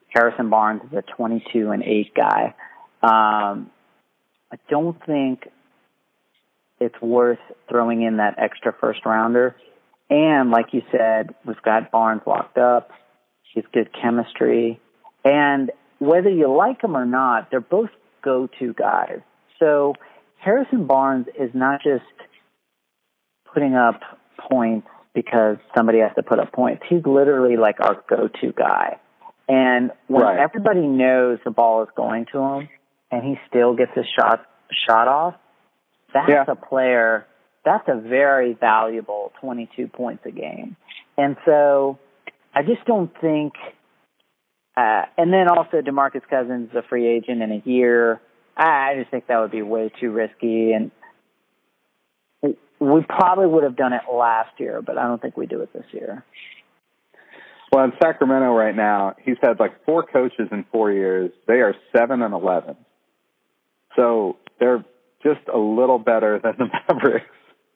Harrison 0.09 0.51
Barnes 0.51 0.83
is 0.91 0.99
a 0.99 1.03
22 1.03 1.71
and 1.71 1.83
8 1.83 2.15
guy. 2.15 2.55
Um, 3.03 3.71
I 4.51 4.57
don't 4.69 4.97
think 5.05 5.49
it's 6.81 7.01
worth 7.01 7.39
throwing 7.69 8.03
in 8.03 8.17
that 8.19 8.37
extra 8.39 8.75
first 8.81 9.05
rounder. 9.05 9.57
And 10.11 10.51
like 10.51 10.73
you 10.73 10.83
said, 10.91 11.35
we've 11.45 11.61
got 11.63 11.91
Barnes 11.91 12.23
locked 12.27 12.57
up. 12.57 12.91
He's 13.53 13.65
good 13.73 13.91
chemistry. 14.01 14.81
And 15.25 15.71
whether 15.99 16.31
you 16.31 16.55
like 16.55 16.83
him 16.83 16.97
or 16.97 17.05
not, 17.05 17.51
they're 17.51 17.61
both 17.61 17.91
go-to 18.23 18.73
guys. 18.73 19.21
So 19.59 19.95
Harrison 20.39 20.87
Barnes 20.87 21.27
is 21.39 21.51
not 21.53 21.83
just 21.83 22.05
putting 23.53 23.75
up 23.75 24.01
points 24.51 24.87
because 25.15 25.57
somebody 25.77 25.99
has 25.99 26.13
to 26.17 26.23
put 26.23 26.39
up 26.39 26.53
points. 26.53 26.83
He's 26.89 27.05
literally 27.05 27.57
like 27.57 27.81
our 27.81 28.03
go-to 28.09 28.53
guy. 28.53 28.99
And 29.49 29.93
when 30.09 30.23
right. 30.23 30.39
everybody 30.39 30.87
knows 30.87 31.39
the 31.45 31.51
ball 31.51 31.83
is 31.83 31.89
going 31.97 32.27
to 32.33 32.39
him 32.39 32.69
and 33.11 33.25
he 33.25 33.37
still 33.49 33.75
gets 33.75 33.93
his 33.95 34.05
shot 34.19 34.45
shot 34.87 35.09
off, 35.09 35.35
that's 36.13 36.29
yeah. 36.29 36.45
a 36.47 36.55
player 36.55 37.27
that's 37.65 37.89
a 37.89 38.01
very 38.01 38.55
valuable 38.55 39.33
22 39.41 39.89
points 39.89 40.23
a 40.27 40.31
game. 40.31 40.77
And 41.17 41.37
so 41.45 41.99
I 42.55 42.63
just 42.63 42.85
don't 42.87 43.11
think 43.21 43.55
uh 44.77 45.03
and 45.17 45.33
then 45.33 45.49
also 45.49 45.81
DeMarcus 45.81 46.29
Cousins 46.29 46.71
is 46.71 46.77
a 46.77 46.83
free 46.89 47.07
agent 47.07 47.43
in 47.43 47.53
a 47.53 47.63
year. 47.69 48.21
I 48.57 48.95
just 48.99 49.11
think 49.11 49.27
that 49.29 49.39
would 49.39 49.51
be 49.51 49.63
way 49.63 49.91
too 50.01 50.11
risky 50.11 50.73
and 50.73 50.91
we 52.81 53.03
probably 53.09 53.47
would 53.47 53.65
have 53.65 53.77
done 53.77 53.93
it 53.93 54.03
last 54.13 54.51
year, 54.59 54.81
but 54.83 54.99
I 54.99 55.07
don't 55.09 55.21
think 55.21 55.37
we 55.37 55.47
do 55.47 55.61
it 55.63 55.73
this 55.73 55.87
year. 55.93 56.25
Well, 57.73 57.85
in 57.85 57.93
Sacramento 58.03 58.53
right 58.53 58.75
now, 58.75 59.15
he's 59.23 59.37
had 59.43 59.61
like 59.61 59.85
four 59.85 60.03
coaches 60.03 60.49
in 60.51 60.65
four 60.73 60.91
years. 60.91 61.31
They 61.47 61.61
are 61.61 61.75
seven 61.95 62.23
and 62.23 62.33
eleven, 62.33 62.77
so 63.95 64.37
they're 64.59 64.85
just 65.23 65.47
a 65.53 65.59
little 65.59 65.99
better 65.99 66.41
than 66.43 66.55
the 66.59 66.67
Mavericks. 66.89 67.27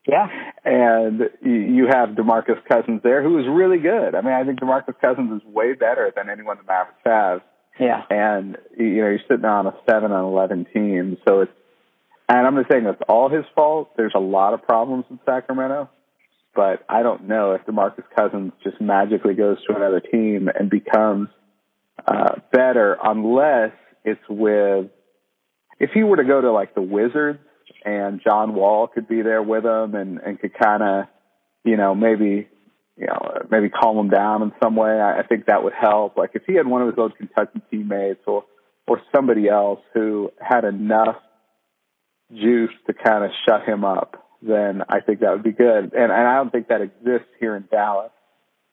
Yeah, 0.07 0.27
and 0.65 1.21
you 1.43 1.87
have 1.89 2.11
Demarcus 2.11 2.65
Cousins 2.69 3.03
there, 3.05 3.23
who 3.23 3.39
is 3.39 3.47
really 3.49 3.79
good. 3.79 4.15
I 4.17 4.21
mean, 4.21 4.33
I 4.33 4.45
think 4.45 4.59
Demarcus 4.59 4.99
Cousins 5.01 5.41
is 5.41 5.47
way 5.47 5.75
better 5.75 6.13
than 6.15 6.29
anyone 6.29 6.57
the 6.57 6.65
Mavericks 6.65 7.01
have. 7.05 7.41
Yeah, 7.79 8.03
and 8.11 8.57
you 8.77 9.03
know, 9.03 9.09
you're 9.09 9.19
sitting 9.29 9.45
on 9.45 9.67
a 9.67 9.75
seven 9.89 10.11
and 10.11 10.25
eleven 10.25 10.67
team, 10.73 11.19
so 11.29 11.43
it's 11.43 11.53
and 12.29 12.47
I'm 12.47 12.55
not 12.55 12.67
saying 12.71 12.85
that's 12.85 13.03
all 13.09 13.29
his 13.29 13.45
fault. 13.55 13.91
There's 13.97 14.15
a 14.15 14.21
lot 14.21 14.55
of 14.55 14.63
problems 14.63 15.05
in 15.11 15.21
Sacramento, 15.27 15.91
but 16.55 16.85
I 16.89 17.03
don't 17.03 17.29
know 17.29 17.53
if 17.53 17.65
DeMarcus 17.67 18.05
Cousins 18.17 18.53
just 18.63 18.81
magically 18.81 19.35
goes 19.35 19.59
to 19.67 19.75
another 19.75 20.01
team 20.01 20.49
and 20.55 20.69
becomes 20.69 21.29
uh, 22.07 22.37
better 22.53 22.97
unless 23.03 23.73
it's 24.05 24.21
with 24.29 24.91
if 25.79 25.91
he 25.95 26.03
were 26.03 26.17
to 26.17 26.25
go 26.25 26.41
to 26.41 26.53
like 26.53 26.75
the 26.75 26.83
Wizards 26.83 27.41
and 27.85 28.21
John 28.23 28.55
Wall 28.55 28.87
could 28.87 29.09
be 29.09 29.23
there 29.23 29.43
with 29.43 29.65
him 29.65 29.95
and 29.95 30.19
and 30.19 30.39
could 30.39 30.55
kind 30.55 30.83
of 30.83 31.05
you 31.65 31.77
know 31.77 31.95
maybe 31.95 32.49
you 32.97 33.07
know 33.07 33.43
maybe 33.51 33.69
calm 33.69 33.99
him 33.99 34.11
down 34.11 34.43
in 34.43 34.53
some 34.63 34.77
way. 34.77 34.91
I, 34.91 35.21
I 35.21 35.23
think 35.27 35.47
that 35.47 35.63
would 35.63 35.73
help. 35.73 36.17
Like 36.17 36.31
if 36.35 36.43
he 36.47 36.55
had 36.55 36.67
one 36.67 36.83
of 36.83 36.89
his 36.89 36.99
old 36.99 37.17
Kentucky 37.17 37.61
teammates 37.71 38.21
or 38.27 38.45
or 38.87 39.01
somebody 39.15 39.49
else 39.49 39.81
who 39.95 40.31
had 40.41 40.65
enough 40.65 41.17
juice 42.33 42.73
to 42.87 42.95
kind 42.95 43.25
of 43.25 43.31
shut 43.47 43.65
him 43.67 43.85
up, 43.85 44.23
then 44.43 44.83
I 44.89 45.01
think 45.01 45.21
that 45.21 45.31
would 45.31 45.43
be 45.43 45.53
good. 45.53 45.93
And, 45.93 46.11
and 46.11 46.13
I 46.13 46.37
don't 46.37 46.51
think 46.51 46.69
that 46.69 46.81
exists 46.81 47.29
here 47.39 47.57
in 47.57 47.65
Dallas 47.71 48.11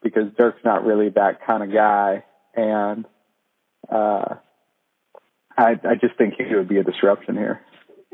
because 0.02 0.32
Dirk's 0.38 0.64
not 0.64 0.86
really 0.86 1.10
that 1.10 1.46
kind 1.46 1.64
of 1.64 1.72
guy. 1.72 2.24
And 2.56 3.06
uh, 3.92 4.36
I, 5.58 5.72
I 5.84 5.96
just 6.00 6.18
think 6.18 6.36
he 6.38 6.56
would 6.56 6.70
be 6.70 6.78
a 6.78 6.84
disruption 6.84 7.36
here. 7.36 7.62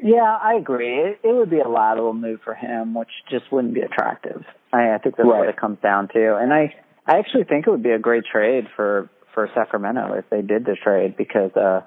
Yeah, 0.02 0.38
I 0.41 0.56
agree. 0.56 1.00
It, 1.00 1.20
it 1.24 1.34
would 1.34 1.50
be 1.50 1.60
a 1.60 1.70
lateral 1.70 2.13
move 2.13 2.41
for 2.44 2.54
him, 2.54 2.94
which 2.94 3.10
just 3.30 3.52
wouldn't 3.52 3.74
be 3.74 3.82
attractive. 3.82 4.44
I, 4.74 4.94
I 4.94 4.98
think 4.98 5.15
that's 5.15 5.28
right. 5.28 5.39
what 5.39 5.50
it 5.50 5.58
comes 5.58 5.78
down 5.82 6.10
to. 6.10 6.38
And 6.38 6.54
I, 6.54 6.74
I 7.08 7.20
actually 7.20 7.46
think 7.46 7.68
it 7.68 7.72
would 7.72 7.84
be 7.84 7.91
a 7.91 8.00
great 8.00 8.24
trade 8.32 8.65
for 8.76 9.10
for 9.34 9.50
Sacramento 9.54 10.13
if 10.13 10.30
they 10.30 10.41
did 10.41 10.65
the 10.65 10.78
trade 10.82 11.18
because 11.18 11.52
uh, 11.58 11.82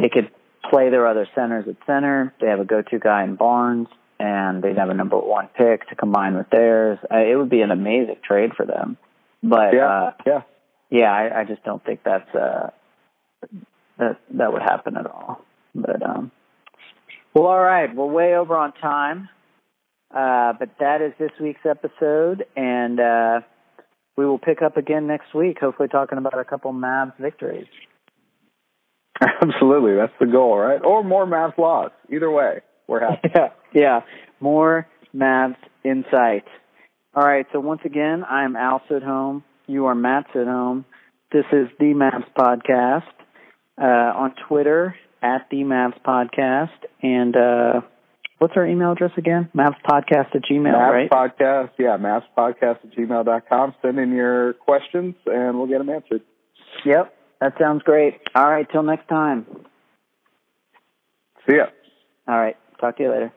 they 0.00 0.08
could 0.08 0.30
play 0.68 0.90
their 0.90 1.06
other 1.06 1.28
centers 1.34 1.66
at 1.68 1.76
center. 1.86 2.34
They 2.40 2.48
have 2.48 2.58
a 2.58 2.64
go-to 2.64 2.98
guy 2.98 3.22
in 3.22 3.36
Barnes, 3.36 3.88
and 4.20 4.62
they'd 4.62 4.76
have 4.76 4.90
a 4.90 4.94
number 4.94 5.18
one 5.18 5.48
pick 5.56 5.88
to 5.88 5.96
combine 5.96 6.36
with 6.36 6.50
theirs. 6.50 6.98
Uh, 7.10 7.16
it 7.16 7.36
would 7.36 7.48
be 7.48 7.62
an 7.62 7.70
amazing 7.70 8.18
trade 8.22 8.50
for 8.54 8.66
them. 8.66 8.98
But 9.42 9.72
yeah, 9.72 9.86
uh, 9.86 10.12
yeah, 10.26 10.42
yeah, 10.90 11.10
I, 11.10 11.40
I 11.40 11.44
just 11.44 11.64
don't 11.64 11.82
think 11.82 12.00
that's 12.04 12.28
uh, 12.34 12.70
that 13.98 14.18
that 14.34 14.52
would 14.52 14.60
happen 14.60 14.98
at 14.98 15.06
all. 15.06 15.42
But 15.74 16.02
um, 16.02 16.30
well, 17.32 17.46
all 17.46 17.60
right, 17.60 17.94
we're 17.94 18.06
way 18.06 18.34
over 18.36 18.56
on 18.56 18.72
time. 18.72 19.30
Uh, 20.14 20.52
but 20.58 20.70
that 20.80 21.00
is 21.00 21.12
this 21.18 21.30
week's 21.40 21.64
episode, 21.64 22.44
and 22.56 23.00
uh, 23.00 23.40
we 24.16 24.26
will 24.26 24.40
pick 24.40 24.60
up 24.60 24.76
again 24.76 25.06
next 25.06 25.32
week. 25.34 25.58
Hopefully, 25.60 25.88
talking 25.88 26.18
about 26.18 26.38
a 26.38 26.44
couple 26.44 26.72
Mavs 26.74 27.16
victories. 27.18 27.68
Absolutely, 29.20 29.94
that's 29.94 30.12
the 30.20 30.26
goal, 30.26 30.58
right? 30.58 30.84
Or 30.84 31.02
more 31.04 31.26
Mavs 31.26 31.56
loss. 31.56 31.92
Either 32.12 32.30
way, 32.30 32.60
we're 32.86 33.00
happy. 33.00 33.30
Yeah, 33.34 33.48
yeah, 33.72 34.00
more 34.40 34.86
Mavs 35.14 35.56
insight. 35.84 36.44
All 37.14 37.24
right. 37.24 37.46
So 37.52 37.60
once 37.60 37.80
again, 37.84 38.24
I 38.28 38.44
am 38.44 38.56
Al 38.56 38.82
Sidholm. 38.90 39.42
You 39.66 39.86
are 39.86 39.94
Matt 39.94 40.26
Sidholm. 40.34 40.84
This 41.32 41.44
is 41.52 41.68
the 41.78 41.86
Mavs 41.94 42.26
Podcast 42.36 43.02
uh, 43.80 44.18
on 44.18 44.34
Twitter 44.48 44.94
at 45.22 45.46
the 45.50 45.58
Mavs 45.58 46.00
Podcast. 46.06 46.70
And 47.02 47.36
uh, 47.36 47.80
what's 48.38 48.54
our 48.56 48.66
email 48.66 48.92
address 48.92 49.12
again? 49.16 49.48
Mavs 49.56 49.76
Podcast 49.88 50.34
at 50.34 50.42
Gmail, 50.50 50.74
Mavs 50.74 50.92
right? 50.92 51.10
Podcast, 51.10 51.70
yeah, 51.78 51.96
Mavs 51.98 52.24
Podcast 52.36 52.84
at 52.84 52.92
gmail.com. 52.96 53.74
Send 53.82 53.98
in 53.98 54.12
your 54.12 54.54
questions 54.54 55.14
and 55.26 55.56
we'll 55.58 55.68
get 55.68 55.78
them 55.78 55.90
answered. 55.90 56.22
Yep. 56.84 57.14
That 57.40 57.54
sounds 57.58 57.82
great. 57.82 58.20
All 58.34 58.48
right. 58.48 58.66
Till 58.70 58.82
next 58.82 59.08
time. 59.08 59.46
See 61.48 61.56
ya. 61.56 61.66
All 62.28 62.38
right. 62.38 62.56
Talk 62.80 62.96
to 62.98 63.02
you 63.02 63.10
later. 63.10 63.32